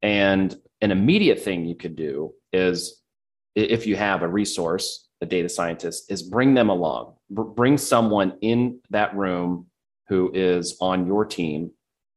And 0.02 0.56
an 0.80 0.90
immediate 0.90 1.40
thing 1.40 1.64
you 1.64 1.74
could 1.74 1.96
do 1.96 2.32
is 2.52 3.02
if 3.54 3.86
you 3.86 3.96
have 3.96 4.22
a 4.22 4.28
resource 4.28 5.06
a 5.20 5.26
data 5.26 5.48
scientist 5.48 6.10
is 6.10 6.22
bring 6.22 6.54
them 6.54 6.68
along. 6.68 7.14
Bring 7.30 7.78
someone 7.78 8.36
in 8.40 8.80
that 8.90 9.16
room 9.16 9.66
who 10.08 10.30
is 10.34 10.76
on 10.80 11.06
your 11.06 11.24
team 11.24 11.70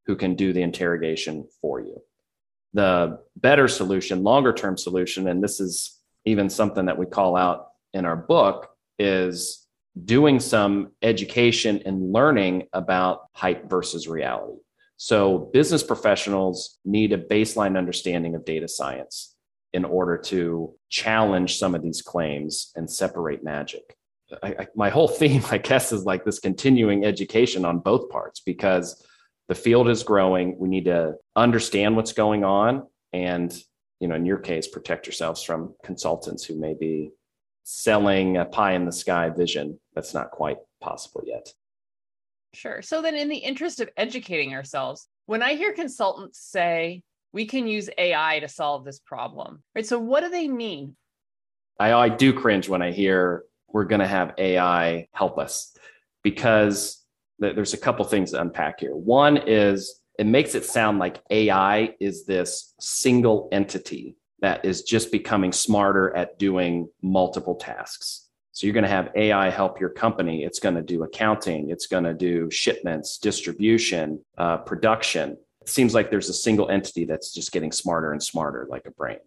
who 0.06 0.16
can 0.16 0.36
do 0.36 0.54
the 0.54 0.62
interrogation 0.62 1.48
for 1.62 1.80
you. 1.80 2.02
The 2.74 3.20
better 3.36 3.68
solution 3.68 4.24
longer 4.24 4.54
term 4.54 4.78
solution 4.78 5.28
and 5.28 5.44
this 5.44 5.60
is 5.60 5.98
even 6.26 6.50
something 6.50 6.86
that 6.86 6.98
we 6.98 7.06
call 7.06 7.36
out 7.36 7.70
in 7.94 8.06
our 8.06 8.16
book 8.18 8.70
is 9.00 9.66
doing 10.06 10.40
some 10.40 10.92
education 11.02 11.82
and 11.86 12.12
learning 12.12 12.68
about 12.74 13.28
hype 13.34 13.70
versus 13.70 14.08
reality 14.08 14.60
so 15.02 15.50
business 15.54 15.82
professionals 15.82 16.78
need 16.84 17.14
a 17.14 17.18
baseline 17.18 17.78
understanding 17.78 18.36
of 18.36 18.44
data 18.44 18.68
science 18.68 19.34
in 19.72 19.86
order 19.86 20.18
to 20.18 20.76
challenge 20.90 21.58
some 21.58 21.74
of 21.74 21.82
these 21.82 22.02
claims 22.02 22.74
and 22.76 22.92
separate 22.92 23.42
magic. 23.42 23.96
I, 24.44 24.48
I, 24.50 24.68
my 24.76 24.90
whole 24.90 25.08
theme, 25.20 25.42
I 25.50 25.58
guess, 25.58 25.94
is 25.94 26.04
like 26.04 26.26
this 26.26 26.40
continuing 26.40 27.06
education 27.06 27.64
on 27.64 27.80
both 27.80 28.10
parts 28.10 28.42
because 28.42 29.02
the 29.48 29.56
field 29.56 29.88
is 29.88 30.04
growing. 30.04 30.60
We 30.60 30.68
need 30.68 30.86
to 30.86 31.14
understand 31.34 31.96
what's 31.96 32.12
going 32.12 32.44
on, 32.44 32.86
and 33.14 33.58
you 34.02 34.10
know, 34.10 34.16
in 34.16 34.26
your 34.26 34.38
case, 34.38 34.68
protect 34.68 35.06
yourselves 35.08 35.42
from 35.42 35.76
consultants 35.82 36.44
who 36.44 36.60
may 36.60 36.74
be 36.74 37.12
selling 37.64 38.36
a 38.36 38.44
pie 38.44 38.74
in 38.74 38.84
the 38.84 38.92
sky 38.92 39.30
vision 39.30 39.80
that's 39.96 40.14
not 40.14 40.32
quite 40.32 40.58
possible 40.82 41.24
yet. 41.26 41.54
Sure. 42.54 42.82
So 42.82 43.02
then, 43.02 43.16
in 43.16 43.30
the 43.30 43.38
interest 43.38 43.80
of 43.80 43.90
educating 43.96 44.54
ourselves, 44.54 45.08
when 45.26 45.44
I 45.44 45.54
hear 45.54 45.74
consultants 45.74 46.40
say 46.40 47.04
we 47.32 47.46
can 47.46 47.68
use 47.68 47.90
AI 47.98 48.40
to 48.40 48.48
solve 48.48 48.86
this 48.86 49.00
problem. 49.00 49.62
Right. 49.76 49.86
So 49.86 50.00
what 50.00 50.24
do 50.24 50.30
they 50.30 50.48
mean? 50.48 50.96
I, 51.80 51.94
I 51.94 52.10
do 52.10 52.34
cringe 52.34 52.68
when 52.68 52.82
I 52.82 52.92
hear 52.92 53.44
we're 53.72 53.86
going 53.86 54.02
to 54.02 54.08
have 54.08 54.34
AI 54.38 55.08
help 55.12 55.38
us 55.38 55.76
because 56.24 57.06
there's 57.38 57.74
a 57.74 57.78
couple 57.78 58.04
things 58.06 58.32
to 58.32 58.42
unpack 58.42 58.80
here. 58.80 58.96
One 58.96 59.38
is 59.38 60.02
it 60.18 60.26
makes 60.26 60.56
it 60.56 60.66
sound 60.66 61.00
like 61.00 61.22
AI 61.30 61.96
is 62.00 62.26
this 62.26 62.74
single 62.80 63.48
entity 63.52 64.18
that 64.42 64.66
is 64.66 64.84
just 64.84 65.12
becoming 65.12 65.54
smarter 65.54 66.16
at 66.16 66.38
doing 66.38 66.90
multiple 67.02 67.56
tasks. 67.56 68.29
So 68.52 68.66
you're 68.68 68.74
going 68.74 68.84
to 68.84 68.90
have 68.90 69.12
AI 69.16 69.50
help 69.50 69.80
your 69.80 69.90
company. 69.90 70.44
It's 70.44 70.60
going 70.60 70.76
to 70.76 70.82
do 70.82 71.04
accounting, 71.04 71.70
it's 71.70 71.88
going 71.88 72.04
to 72.04 72.14
do 72.14 72.50
shipments, 72.50 73.18
distribution, 73.18 74.24
uh, 74.38 74.58
production 74.58 75.38
It 75.62 75.70
seems 75.70 75.94
like 75.94 76.10
there's 76.10 76.30
a 76.30 76.34
single 76.34 76.70
entity 76.70 77.06
that's 77.06 77.34
just 77.34 77.52
getting 77.52 77.72
smarter 77.72 78.12
and 78.12 78.22
smarter 78.22 78.68
like 78.70 78.86
a 78.86 78.92
brain. 78.92 79.20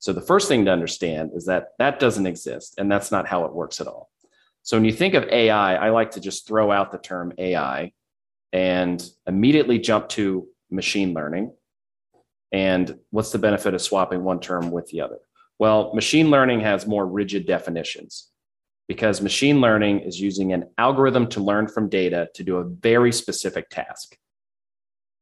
So 0.00 0.12
the 0.12 0.20
first 0.20 0.48
thing 0.48 0.64
to 0.64 0.72
understand 0.72 1.30
is 1.34 1.46
that 1.46 1.68
that 1.78 2.00
doesn't 2.00 2.26
exist 2.26 2.74
and 2.78 2.90
that's 2.90 3.12
not 3.12 3.28
how 3.28 3.44
it 3.44 3.54
works 3.54 3.80
at 3.80 3.86
all. 3.86 4.10
So 4.62 4.76
when 4.76 4.84
you 4.84 4.92
think 4.92 5.14
of 5.14 5.24
AI, 5.28 5.76
I 5.76 5.90
like 5.90 6.12
to 6.12 6.20
just 6.20 6.46
throw 6.46 6.72
out 6.72 6.90
the 6.90 6.98
term 6.98 7.32
AI 7.38 7.92
and 8.52 9.02
immediately 9.26 9.78
jump 9.78 10.08
to 10.10 10.48
machine 10.70 11.14
learning. 11.14 11.52
And 12.50 12.98
what's 13.10 13.32
the 13.32 13.38
benefit 13.38 13.74
of 13.74 13.80
swapping 13.80 14.24
one 14.24 14.40
term 14.40 14.70
with 14.70 14.88
the 14.88 15.00
other? 15.00 15.18
Well, 15.58 15.94
machine 15.94 16.30
learning 16.30 16.60
has 16.60 16.86
more 16.86 17.06
rigid 17.06 17.46
definitions 17.46 18.31
because 18.88 19.20
machine 19.20 19.60
learning 19.60 20.00
is 20.00 20.20
using 20.20 20.52
an 20.52 20.64
algorithm 20.78 21.28
to 21.28 21.40
learn 21.40 21.68
from 21.68 21.88
data 21.88 22.28
to 22.34 22.42
do 22.42 22.56
a 22.56 22.64
very 22.64 23.12
specific 23.12 23.68
task. 23.70 24.16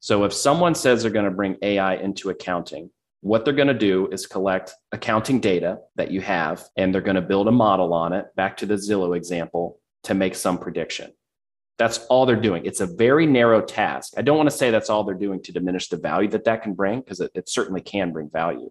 So 0.01 0.25
if 0.25 0.33
someone 0.33 0.75
says 0.75 1.03
they're 1.03 1.11
going 1.11 1.27
to 1.27 1.31
bring 1.31 1.57
AI 1.63 1.97
into 1.97 2.31
accounting, 2.31 2.91
what 3.21 3.45
they're 3.45 3.55
going 3.55 3.69
to 3.69 3.75
do 3.75 4.09
is 4.11 4.27
collect 4.27 4.73
accounting 4.93 5.41
data 5.41 5.79
that 5.97 6.11
you 6.11 6.23
have, 6.23 6.65
and 6.77 6.95
they're 6.95 7.03
going 7.03 7.17
to 7.17 7.23
build 7.23 7.49
a 7.49 7.53
model 7.53 7.93
on 7.93 8.15
it, 8.15 8.35
back 8.35 8.57
to 8.59 8.67
the 8.67 8.75
Zillow 8.75 9.15
example, 9.15 9.79
to 10.05 10.15
make 10.15 10.35
some 10.35 10.57
prediction. 10.57 11.13
That's 11.79 11.99
all 12.07 12.25
they're 12.25 12.37
doing. 12.37 12.65
It's 12.65 12.81
a 12.81 12.87
very 12.87 13.27
narrow 13.27 13.61
task. 13.61 14.15
I 14.17 14.23
don't 14.23 14.39
want 14.39 14.51
to 14.51 14.57
say 14.57 14.71
that's 14.71 14.89
all 14.89 15.05
they're 15.05 15.15
doing 15.15 15.43
to 15.43 15.53
diminish 15.53 15.89
the 15.89 15.99
value 15.99 16.29
that 16.31 16.45
that 16.45 16.63
can 16.63 16.73
bring, 16.73 17.01
because 17.01 17.21
it, 17.21 17.31
it 17.35 17.49
certainly 17.51 17.83
can 17.83 18.13
bring 18.13 18.31
value. 18.31 18.71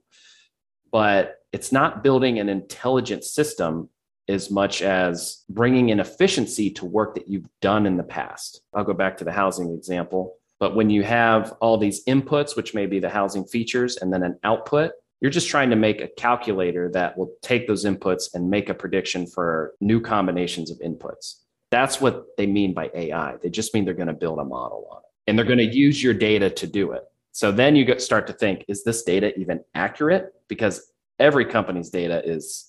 But 0.92 1.36
it's 1.52 1.72
not 1.72 2.04
building 2.04 2.40
an 2.40 2.50
intelligent 2.50 3.24
system 3.24 3.90
as 4.30 4.50
much 4.50 4.82
as 4.82 5.44
bringing 5.50 5.90
in 5.90 6.00
efficiency 6.00 6.70
to 6.72 6.86
work 6.86 7.16
that 7.16 7.28
you've 7.28 7.50
done 7.60 7.86
in 7.86 7.98
the 7.98 8.04
past. 8.04 8.62
I'll 8.74 8.86
go 8.86 8.94
back 8.94 9.18
to 9.18 9.26
the 9.26 9.32
housing 9.32 9.74
example 9.74 10.40
but 10.60 10.76
when 10.76 10.90
you 10.90 11.04
have 11.04 11.54
all 11.62 11.78
these 11.78 12.04
inputs, 12.04 12.56
which 12.56 12.74
may 12.74 12.86
be 12.86 13.00
the 13.00 13.10
housing 13.10 13.46
features, 13.46 13.98
and 13.98 14.12
then 14.14 14.24
an 14.24 14.38
output, 14.44 14.92
you're 15.22 15.32
just 15.32 15.50
trying 15.50 15.70
to 15.70 15.76
make 15.76 16.02
a 16.02 16.08
calculator 16.08 16.90
that 16.92 17.18
will 17.18 17.32
take 17.42 17.68
those 17.68 17.86
inputs 17.86 18.34
and 18.34 18.50
make 18.50 18.70
a 18.70 18.74
prediction 18.74 19.26
for 19.26 19.74
new 19.80 20.00
combinations 20.02 20.70
of 20.70 20.78
inputs. 20.80 21.36
That's 21.72 22.02
what 22.02 22.26
they 22.38 22.46
mean 22.46 22.74
by 22.74 22.90
AI. 22.94 23.38
They 23.42 23.50
just 23.50 23.74
mean 23.74 23.86
they're 23.86 23.94
going 23.94 24.08
to 24.08 24.14
build 24.14 24.40
a 24.40 24.46
model 24.46 24.88
on 24.92 24.98
it 24.98 25.04
and 25.28 25.38
they're 25.38 25.46
going 25.46 25.60
to 25.60 25.66
use 25.66 26.02
your 26.02 26.14
data 26.14 26.50
to 26.50 26.68
do 26.68 26.92
it. 26.94 27.04
So 27.32 27.52
then 27.52 27.76
you 27.76 28.00
start 28.00 28.28
to 28.28 28.34
think, 28.34 28.66
is 28.68 28.84
this 28.84 29.04
data 29.04 29.38
even 29.38 29.64
accurate? 29.76 30.34
Because 30.48 30.92
every 31.20 31.46
company's 31.46 31.90
data 31.90 32.22
is 32.26 32.69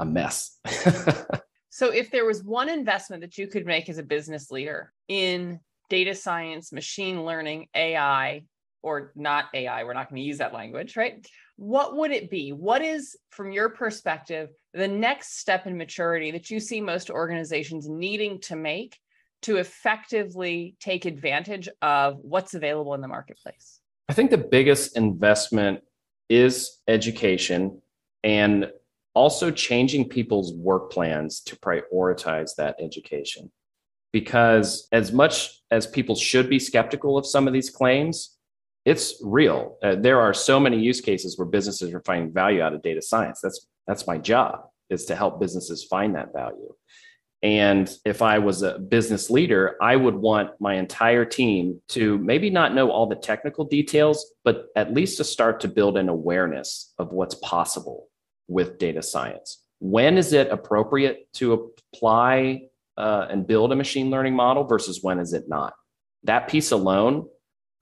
a 0.00 0.04
mess. 0.04 0.58
so 1.70 1.90
if 1.90 2.10
there 2.10 2.24
was 2.24 2.42
one 2.42 2.68
investment 2.68 3.22
that 3.22 3.38
you 3.38 3.46
could 3.46 3.66
make 3.66 3.88
as 3.88 3.98
a 3.98 4.02
business 4.02 4.50
leader 4.50 4.92
in 5.08 5.60
data 5.88 6.14
science, 6.14 6.72
machine 6.72 7.24
learning, 7.24 7.68
AI, 7.74 8.42
or 8.82 9.12
not 9.14 9.46
AI, 9.54 9.84
we're 9.84 9.92
not 9.92 10.08
going 10.08 10.22
to 10.22 10.26
use 10.26 10.38
that 10.38 10.54
language, 10.54 10.96
right? 10.96 11.26
What 11.56 11.96
would 11.96 12.10
it 12.10 12.30
be? 12.30 12.52
What 12.52 12.80
is, 12.80 13.16
from 13.30 13.52
your 13.52 13.68
perspective, 13.68 14.48
the 14.72 14.88
next 14.88 15.38
step 15.38 15.66
in 15.66 15.76
maturity 15.76 16.30
that 16.30 16.50
you 16.50 16.60
see 16.60 16.80
most 16.80 17.10
organizations 17.10 17.88
needing 17.88 18.40
to 18.42 18.56
make 18.56 18.98
to 19.42 19.56
effectively 19.56 20.76
take 20.80 21.04
advantage 21.04 21.68
of 21.82 22.18
what's 22.22 22.54
available 22.54 22.94
in 22.94 23.00
the 23.00 23.08
marketplace? 23.08 23.80
I 24.08 24.14
think 24.14 24.30
the 24.30 24.38
biggest 24.38 24.96
investment 24.96 25.80
is 26.28 26.78
education 26.88 27.82
and 28.24 28.70
also 29.14 29.50
changing 29.50 30.08
people's 30.08 30.52
work 30.54 30.90
plans 30.90 31.40
to 31.40 31.56
prioritize 31.56 32.54
that 32.56 32.76
education 32.80 33.50
because 34.12 34.88
as 34.92 35.12
much 35.12 35.60
as 35.70 35.86
people 35.86 36.14
should 36.14 36.48
be 36.48 36.58
skeptical 36.58 37.16
of 37.16 37.26
some 37.26 37.46
of 37.46 37.52
these 37.52 37.70
claims, 37.70 38.36
it's 38.84 39.20
real. 39.22 39.76
Uh, 39.82 39.94
there 39.94 40.20
are 40.20 40.34
so 40.34 40.58
many 40.58 40.80
use 40.80 41.00
cases 41.00 41.38
where 41.38 41.46
businesses 41.46 41.92
are 41.92 42.02
finding 42.04 42.32
value 42.32 42.62
out 42.62 42.74
of 42.74 42.82
data 42.82 43.02
science. 43.02 43.40
That's 43.42 43.66
that's 43.86 44.06
my 44.06 44.18
job 44.18 44.66
is 44.88 45.04
to 45.06 45.16
help 45.16 45.40
businesses 45.40 45.84
find 45.84 46.14
that 46.16 46.32
value. 46.32 46.72
And 47.42 47.90
if 48.04 48.20
I 48.20 48.38
was 48.38 48.62
a 48.62 48.78
business 48.78 49.30
leader, 49.30 49.76
I 49.80 49.96
would 49.96 50.14
want 50.14 50.50
my 50.60 50.74
entire 50.74 51.24
team 51.24 51.80
to 51.88 52.18
maybe 52.18 52.50
not 52.50 52.74
know 52.74 52.90
all 52.90 53.06
the 53.06 53.16
technical 53.16 53.64
details, 53.64 54.34
but 54.44 54.66
at 54.76 54.92
least 54.92 55.16
to 55.18 55.24
start 55.24 55.60
to 55.60 55.68
build 55.68 55.96
an 55.96 56.08
awareness 56.08 56.92
of 56.98 57.12
what's 57.12 57.36
possible 57.36 58.09
with 58.50 58.78
data 58.78 59.02
science. 59.02 59.62
When 59.78 60.18
is 60.18 60.32
it 60.32 60.48
appropriate 60.50 61.32
to 61.34 61.72
apply 61.94 62.62
uh, 62.98 63.28
and 63.30 63.46
build 63.46 63.72
a 63.72 63.76
machine 63.76 64.10
learning 64.10 64.34
model 64.34 64.64
versus 64.64 65.02
when 65.02 65.18
is 65.18 65.32
it 65.32 65.44
not? 65.48 65.72
That 66.24 66.48
piece 66.48 66.72
alone 66.72 67.26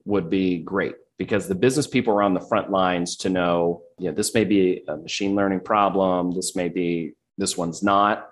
would 0.04 0.30
be 0.30 0.58
great 0.58 0.94
because 1.16 1.48
the 1.48 1.54
business 1.54 1.87
people 1.87 2.14
are 2.14 2.22
on 2.22 2.34
the 2.34 2.40
front 2.40 2.70
lines 2.70 3.16
to 3.16 3.30
know, 3.30 3.82
you 3.98 4.08
know, 4.08 4.14
this 4.14 4.34
may 4.34 4.44
be 4.44 4.84
a 4.87 4.96
machine 4.96 5.34
learning 5.34 5.60
problem, 5.60 6.30
this 6.32 6.54
may 6.54 6.68
be, 6.68 7.14
this 7.38 7.56
one's 7.56 7.82
not 7.82 8.28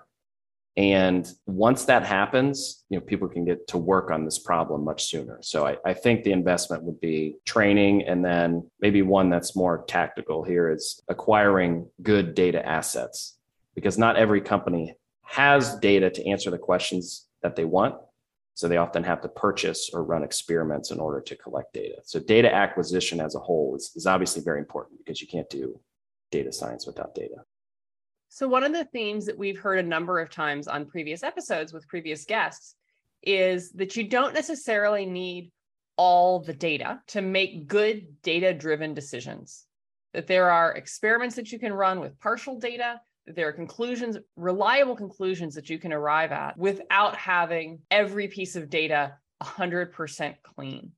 and 0.77 1.27
once 1.47 1.85
that 1.85 2.05
happens, 2.05 2.85
you 2.89 2.99
know, 2.99 3.03
people 3.03 3.27
can 3.27 3.43
get 3.43 3.67
to 3.69 3.79
work 3.79 4.11
on 4.11 4.23
this 4.23 4.37
problem 4.37 4.85
much 4.85 5.05
sooner. 5.05 5.39
So 5.41 5.65
I, 5.65 5.77
I, 5.83 5.93
think 5.95 6.23
the 6.23 6.31
investment 6.31 6.83
would 6.83 7.01
be 7.01 7.37
training 7.45 8.03
and 8.03 8.23
then 8.23 8.69
maybe 8.79 9.01
one 9.01 9.31
that's 9.31 9.55
more 9.55 9.83
tactical 9.87 10.43
here 10.43 10.69
is 10.69 11.01
acquiring 11.07 11.87
good 12.03 12.35
data 12.35 12.63
assets 12.63 13.39
because 13.73 13.97
not 13.97 14.17
every 14.17 14.39
company 14.39 14.95
has 15.23 15.79
data 15.79 16.11
to 16.11 16.29
answer 16.29 16.51
the 16.51 16.59
questions 16.59 17.25
that 17.41 17.55
they 17.55 17.65
want. 17.65 17.95
So 18.53 18.67
they 18.67 18.77
often 18.77 19.03
have 19.03 19.21
to 19.21 19.29
purchase 19.29 19.89
or 19.91 20.03
run 20.03 20.23
experiments 20.23 20.91
in 20.91 20.99
order 20.99 21.21
to 21.21 21.35
collect 21.35 21.73
data. 21.73 22.01
So 22.03 22.19
data 22.19 22.53
acquisition 22.53 23.19
as 23.19 23.33
a 23.33 23.39
whole 23.39 23.75
is, 23.75 23.91
is 23.95 24.05
obviously 24.05 24.43
very 24.43 24.59
important 24.59 24.99
because 24.99 25.21
you 25.21 25.27
can't 25.27 25.49
do 25.49 25.79
data 26.29 26.51
science 26.51 26.85
without 26.85 27.15
data. 27.15 27.37
So, 28.29 28.47
one 28.47 28.63
of 28.63 28.73
the 28.73 28.85
themes 28.85 29.25
that 29.25 29.37
we've 29.37 29.59
heard 29.59 29.79
a 29.79 29.87
number 29.87 30.19
of 30.19 30.29
times 30.29 30.67
on 30.67 30.85
previous 30.85 31.23
episodes 31.23 31.73
with 31.73 31.87
previous 31.87 32.25
guests 32.25 32.75
is 33.23 33.71
that 33.73 33.95
you 33.95 34.07
don't 34.07 34.33
necessarily 34.33 35.05
need 35.05 35.51
all 35.97 36.39
the 36.39 36.53
data 36.53 37.01
to 37.07 37.21
make 37.21 37.67
good 37.67 38.21
data 38.21 38.53
driven 38.53 38.93
decisions. 38.93 39.65
That 40.13 40.27
there 40.27 40.51
are 40.51 40.73
experiments 40.73 41.35
that 41.35 41.51
you 41.51 41.59
can 41.59 41.73
run 41.73 41.99
with 41.99 42.19
partial 42.19 42.59
data, 42.59 43.01
that 43.25 43.35
there 43.35 43.47
are 43.47 43.53
conclusions, 43.53 44.17
reliable 44.35 44.95
conclusions 44.95 45.55
that 45.55 45.69
you 45.69 45.79
can 45.79 45.91
arrive 45.91 46.31
at 46.31 46.57
without 46.57 47.15
having 47.15 47.79
every 47.91 48.27
piece 48.27 48.55
of 48.55 48.69
data 48.69 49.15
100% 49.41 50.35
clean. 50.43 50.91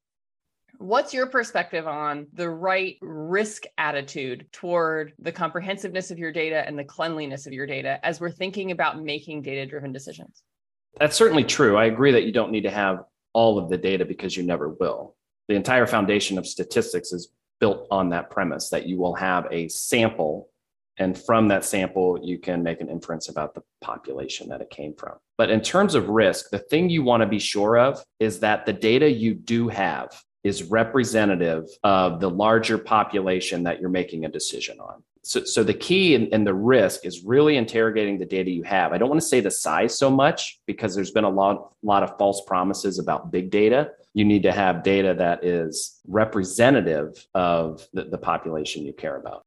What's 0.79 1.13
your 1.13 1.27
perspective 1.27 1.87
on 1.87 2.27
the 2.31 2.49
right 2.49 2.95
risk 3.01 3.63
attitude 3.77 4.47
toward 4.53 5.11
the 5.19 5.31
comprehensiveness 5.31 6.09
of 6.09 6.17
your 6.17 6.31
data 6.31 6.65
and 6.65 6.79
the 6.79 6.85
cleanliness 6.85 7.45
of 7.45 7.51
your 7.51 7.65
data 7.65 7.99
as 8.01 8.21
we're 8.21 8.31
thinking 8.31 8.71
about 8.71 9.03
making 9.03 9.41
data 9.41 9.65
driven 9.65 9.91
decisions? 9.91 10.41
That's 10.97 11.17
certainly 11.17 11.43
true. 11.43 11.75
I 11.75 11.87
agree 11.87 12.13
that 12.13 12.23
you 12.23 12.31
don't 12.31 12.49
need 12.49 12.63
to 12.63 12.71
have 12.71 13.03
all 13.33 13.57
of 13.57 13.69
the 13.69 13.77
data 13.77 14.05
because 14.05 14.37
you 14.37 14.43
never 14.43 14.69
will. 14.69 15.17
The 15.49 15.55
entire 15.55 15.85
foundation 15.85 16.37
of 16.37 16.47
statistics 16.47 17.11
is 17.11 17.29
built 17.59 17.85
on 17.91 18.07
that 18.11 18.29
premise 18.29 18.69
that 18.69 18.87
you 18.87 18.97
will 18.97 19.15
have 19.15 19.47
a 19.51 19.67
sample 19.67 20.49
and 20.95 21.17
from 21.17 21.49
that 21.49 21.65
sample 21.65 22.17
you 22.23 22.39
can 22.39 22.63
make 22.63 22.79
an 22.79 22.87
inference 22.87 23.27
about 23.27 23.53
the 23.53 23.63
population 23.81 24.47
that 24.47 24.61
it 24.61 24.69
came 24.69 24.93
from 24.95 25.17
but 25.37 25.49
in 25.49 25.59
terms 25.59 25.93
of 25.93 26.07
risk 26.07 26.49
the 26.51 26.59
thing 26.59 26.89
you 26.89 27.03
want 27.03 27.21
to 27.21 27.27
be 27.27 27.39
sure 27.39 27.77
of 27.77 28.01
is 28.19 28.39
that 28.39 28.65
the 28.65 28.71
data 28.71 29.11
you 29.11 29.33
do 29.33 29.67
have 29.67 30.09
is 30.43 30.63
representative 30.63 31.65
of 31.83 32.19
the 32.19 32.29
larger 32.29 32.77
population 32.77 33.63
that 33.63 33.79
you're 33.79 33.89
making 33.89 34.25
a 34.25 34.29
decision 34.29 34.79
on. 34.79 35.03
So, 35.21 35.43
so 35.43 35.63
the 35.63 35.73
key 35.73 36.15
and, 36.15 36.47
the 36.47 36.53
risk 36.53 37.05
is 37.05 37.23
really 37.23 37.57
interrogating 37.57 38.17
the 38.17 38.25
data 38.25 38.49
you 38.49 38.63
have. 38.63 38.93
I 38.93 38.97
don't 38.97 39.09
want 39.09 39.21
to 39.21 39.27
say 39.27 39.41
the 39.41 39.51
size 39.51 39.97
so 39.97 40.09
much 40.09 40.61
because 40.65 40.95
there's 40.95 41.11
been 41.11 41.25
a 41.25 41.29
lot, 41.29 41.73
lot 41.83 42.03
of 42.03 42.17
false 42.17 42.41
promises 42.47 42.99
about 42.99 43.31
big 43.31 43.51
data. 43.51 43.91
You 44.13 44.23
need 44.23 44.43
to 44.43 44.51
have 44.51 44.81
data 44.81 45.13
that 45.17 45.43
is 45.43 45.99
representative 46.07 47.27
of 47.35 47.85
the, 47.93 48.05
the 48.05 48.17
population 48.17 48.85
you 48.85 48.93
care 48.93 49.17
about. 49.17 49.45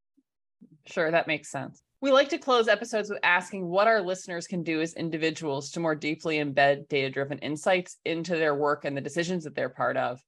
Sure, 0.86 1.10
that 1.10 1.26
makes 1.26 1.50
sense. 1.50 1.82
We 2.00 2.10
like 2.10 2.28
to 2.30 2.38
close 2.38 2.68
episodes 2.68 3.08
with 3.08 3.20
asking 3.22 3.66
what 3.66 3.86
our 3.86 4.02
listeners 4.02 4.46
can 4.46 4.62
do 4.62 4.80
as 4.80 4.94
individuals 4.94 5.70
to 5.70 5.80
more 5.80 5.94
deeply 5.94 6.36
embed 6.38 6.88
data 6.88 7.08
driven 7.08 7.38
insights 7.38 7.96
into 8.04 8.36
their 8.36 8.54
work 8.54 8.84
and 8.84 8.96
the 8.96 9.00
decisions 9.00 9.44
that 9.44 9.54
they're 9.54 9.68
part 9.68 9.96
of. 9.96 10.20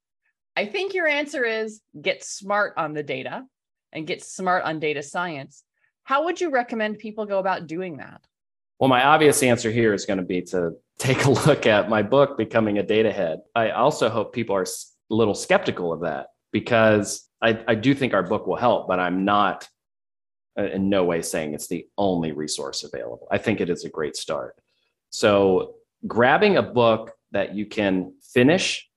I 0.57 0.67
think 0.67 0.95
your 0.95 1.07
answer 1.07 1.45
is 1.45 1.81
get 2.01 2.23
smart 2.23 2.75
on 2.77 2.95
the 2.95 3.03
data 3.03 3.45
and 3.93 4.07
get 4.07 4.23
smart 4.23 4.65
on 4.65 4.79
data 4.79 5.03
science. 5.03 5.65
How 6.05 6.25
would 6.25 6.41
you 6.41 6.51
recommend 6.51 6.99
people 6.99 7.27
go 7.27 7.39
about 7.39 7.67
doing 7.67 7.97
that? 7.97 8.21
Well, 8.79 8.89
my 8.89 9.05
obvious 9.05 9.43
answer 9.43 9.71
here 9.71 9.95
is 9.95 10.05
going 10.05 10.19
to 10.19 10.25
be 10.25 10.43
to 10.43 10.73
take 10.99 11.25
a 11.25 11.31
look 11.31 11.67
at 11.67 11.89
my 11.89 12.03
book, 12.03 12.37
Becoming 12.37 12.79
a 12.79 12.83
Data 12.83 13.13
Head. 13.13 13.41
I 13.55 13.71
also 13.71 14.09
hope 14.09 14.33
people 14.33 14.55
are 14.57 14.63
a 14.63 15.15
little 15.15 15.35
skeptical 15.35 15.93
of 15.93 16.01
that 16.01 16.29
because 16.53 17.29
I, 17.41 17.63
I 17.67 17.75
do 17.75 17.95
think 17.95 18.15
our 18.15 18.23
book 18.23 18.47
will 18.47 18.57
help, 18.57 18.87
but 18.89 19.01
I'm 19.01 19.25
not 19.25 19.69
in 20.57 20.89
no 20.89 21.05
way 21.05 21.21
saying 21.21 21.55
it's 21.55 21.67
the 21.67 21.87
only 21.99 22.33
resource 22.33 22.85
available. 22.85 23.27
I 23.31 23.39
think 23.39 23.61
it 23.61 23.71
is 23.71 23.85
a 23.85 23.89
great 23.89 24.17
start. 24.17 24.55
So, 25.11 25.75
grabbing 26.07 26.57
a 26.57 26.63
book 26.63 27.13
that 27.33 27.55
you 27.55 27.67
can 27.67 28.15
finish 28.33 28.89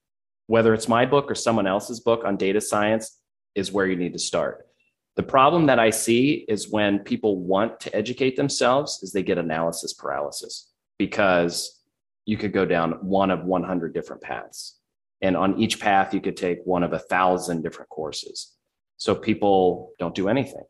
whether 0.47 0.73
it's 0.73 0.87
my 0.87 1.05
book 1.05 1.29
or 1.29 1.35
someone 1.35 1.67
else's 1.67 1.99
book 1.99 2.23
on 2.25 2.37
data 2.37 2.59
science, 2.59 3.19
is 3.55 3.71
where 3.71 3.85
you 3.85 3.95
need 3.95 4.13
to 4.13 4.19
start. 4.19 4.67
The 5.15 5.23
problem 5.23 5.65
that 5.65 5.79
I 5.79 5.89
see 5.89 6.45
is 6.47 6.69
when 6.69 6.99
people 6.99 7.39
want 7.39 7.79
to 7.81 7.95
educate 7.95 8.35
themselves 8.35 9.01
is 9.01 9.11
they 9.11 9.23
get 9.23 9.37
analysis 9.37 9.93
paralysis 9.93 10.71
because 10.99 11.81
you 12.25 12.37
could 12.37 12.53
go 12.53 12.65
down 12.65 12.91
one 13.01 13.31
of 13.31 13.43
100 13.43 13.93
different 13.93 14.21
paths. 14.21 14.77
And 15.21 15.35
on 15.35 15.59
each 15.59 15.79
path, 15.79 16.13
you 16.13 16.21
could 16.21 16.37
take 16.37 16.59
one 16.65 16.83
of 16.83 16.93
a 16.93 16.99
thousand 16.99 17.63
different 17.63 17.89
courses. 17.89 18.53
So 18.97 19.15
people 19.15 19.93
don't 19.97 20.13
do 20.13 20.29
anything. 20.29 20.63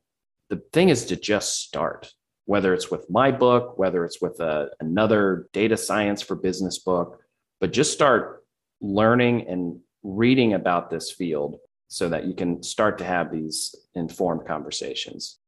The 0.49 0.61
thing 0.71 0.89
is 0.89 1.05
to 1.07 1.17
just 1.17 1.61
start, 1.61 2.13
whether 2.45 2.73
it's 2.73 2.89
with 2.89 3.09
my 3.09 3.31
book, 3.31 3.77
whether 3.77 4.05
it's 4.05 4.21
with 4.21 4.39
a, 4.39 4.69
another 4.79 5.49
data 5.51 5.75
science 5.75 6.21
for 6.21 6.35
business 6.35 6.79
book, 6.79 7.19
but 7.59 7.73
just 7.73 7.91
start 7.91 8.36
learning 8.81 9.47
and 9.47 9.79
reading 10.03 10.53
about 10.53 10.89
this 10.89 11.11
field 11.11 11.57
so 11.87 12.09
that 12.09 12.25
you 12.25 12.33
can 12.33 12.61
start 12.63 12.97
to 12.97 13.05
have 13.05 13.31
these 13.31 13.75
informed 13.95 14.45
conversations. 14.45 15.39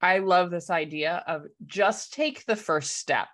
I 0.00 0.18
love 0.18 0.50
this 0.50 0.70
idea 0.70 1.22
of 1.26 1.44
just 1.66 2.12
take 2.12 2.44
the 2.44 2.56
first 2.56 2.96
step. 2.96 3.28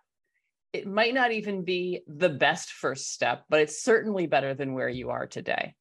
It 0.72 0.86
might 0.86 1.14
not 1.14 1.32
even 1.32 1.64
be 1.64 2.02
the 2.06 2.28
best 2.28 2.72
first 2.72 3.12
step, 3.12 3.44
but 3.48 3.60
it's 3.60 3.82
certainly 3.82 4.26
better 4.26 4.54
than 4.54 4.74
where 4.74 4.88
you 4.88 5.10
are 5.10 5.26
today. 5.26 5.74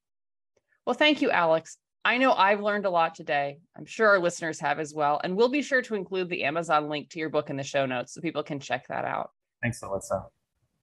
Well, 0.86 0.93
thank 0.93 1.22
you, 1.22 1.30
Alex. 1.30 1.78
I 2.06 2.17
know 2.17 2.32
I've 2.32 2.62
learned 2.62 2.86
a 2.86 2.89
lot 2.89 3.15
today. 3.15 3.60
I'm 3.76 3.86
sure 3.86 4.08
our 4.08 4.20
listeners 4.20 4.62
have 4.62 4.80
as 4.80 4.93
well. 4.93 5.20
And 5.22 5.36
we'll 5.36 5.50
be 5.50 5.62
sure 5.62 5.82
to 5.82 5.96
include 5.96 6.30
the 6.30 6.46
Amazon 6.46 6.88
link 6.88 7.10
to 7.10 7.20
your 7.20 7.30
book 7.30 7.50
in 7.50 7.58
the 7.58 7.63
show 7.63 7.86
notes 7.86 8.13
so 8.13 8.22
people 8.22 8.43
can 8.43 8.62
check 8.62 8.88
that 8.88 9.04
out. 9.04 9.32
Thanks, 9.62 9.82
Alyssa. 9.82 10.28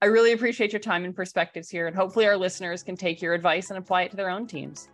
I 0.05 0.09
really 0.09 0.33
appreciate 0.33 0.71
your 0.71 0.81
time 0.81 1.07
and 1.07 1.17
perspectives 1.17 1.71
here, 1.71 1.87
and 1.87 1.97
hopefully, 1.97 2.27
our 2.27 2.37
listeners 2.37 2.83
can 2.83 2.95
take 2.95 3.23
your 3.23 3.33
advice 3.33 3.71
and 3.71 3.79
apply 3.79 4.03
it 4.03 4.11
to 4.11 4.19
their 4.19 4.29
own 4.29 4.47
teams. 4.47 4.91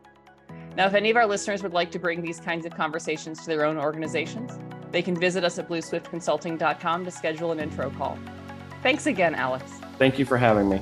Now, 0.76 0.86
if 0.86 0.94
any 0.94 1.10
of 1.10 1.16
our 1.16 1.26
listeners 1.26 1.64
would 1.64 1.72
like 1.72 1.90
to 1.90 1.98
bring 1.98 2.22
these 2.22 2.38
kinds 2.38 2.64
of 2.64 2.76
conversations 2.76 3.40
to 3.40 3.46
their 3.48 3.64
own 3.64 3.76
organizations, 3.76 4.56
they 4.92 5.02
can 5.02 5.18
visit 5.18 5.42
us 5.42 5.58
at 5.58 5.68
blueswiftconsulting.com 5.68 7.04
to 7.04 7.10
schedule 7.10 7.50
an 7.50 7.58
intro 7.58 7.90
call. 7.90 8.16
Thanks 8.84 9.06
again, 9.06 9.34
Alex. 9.34 9.64
Thank 9.98 10.16
you 10.16 10.24
for 10.24 10.36
having 10.36 10.68
me. 10.68 10.80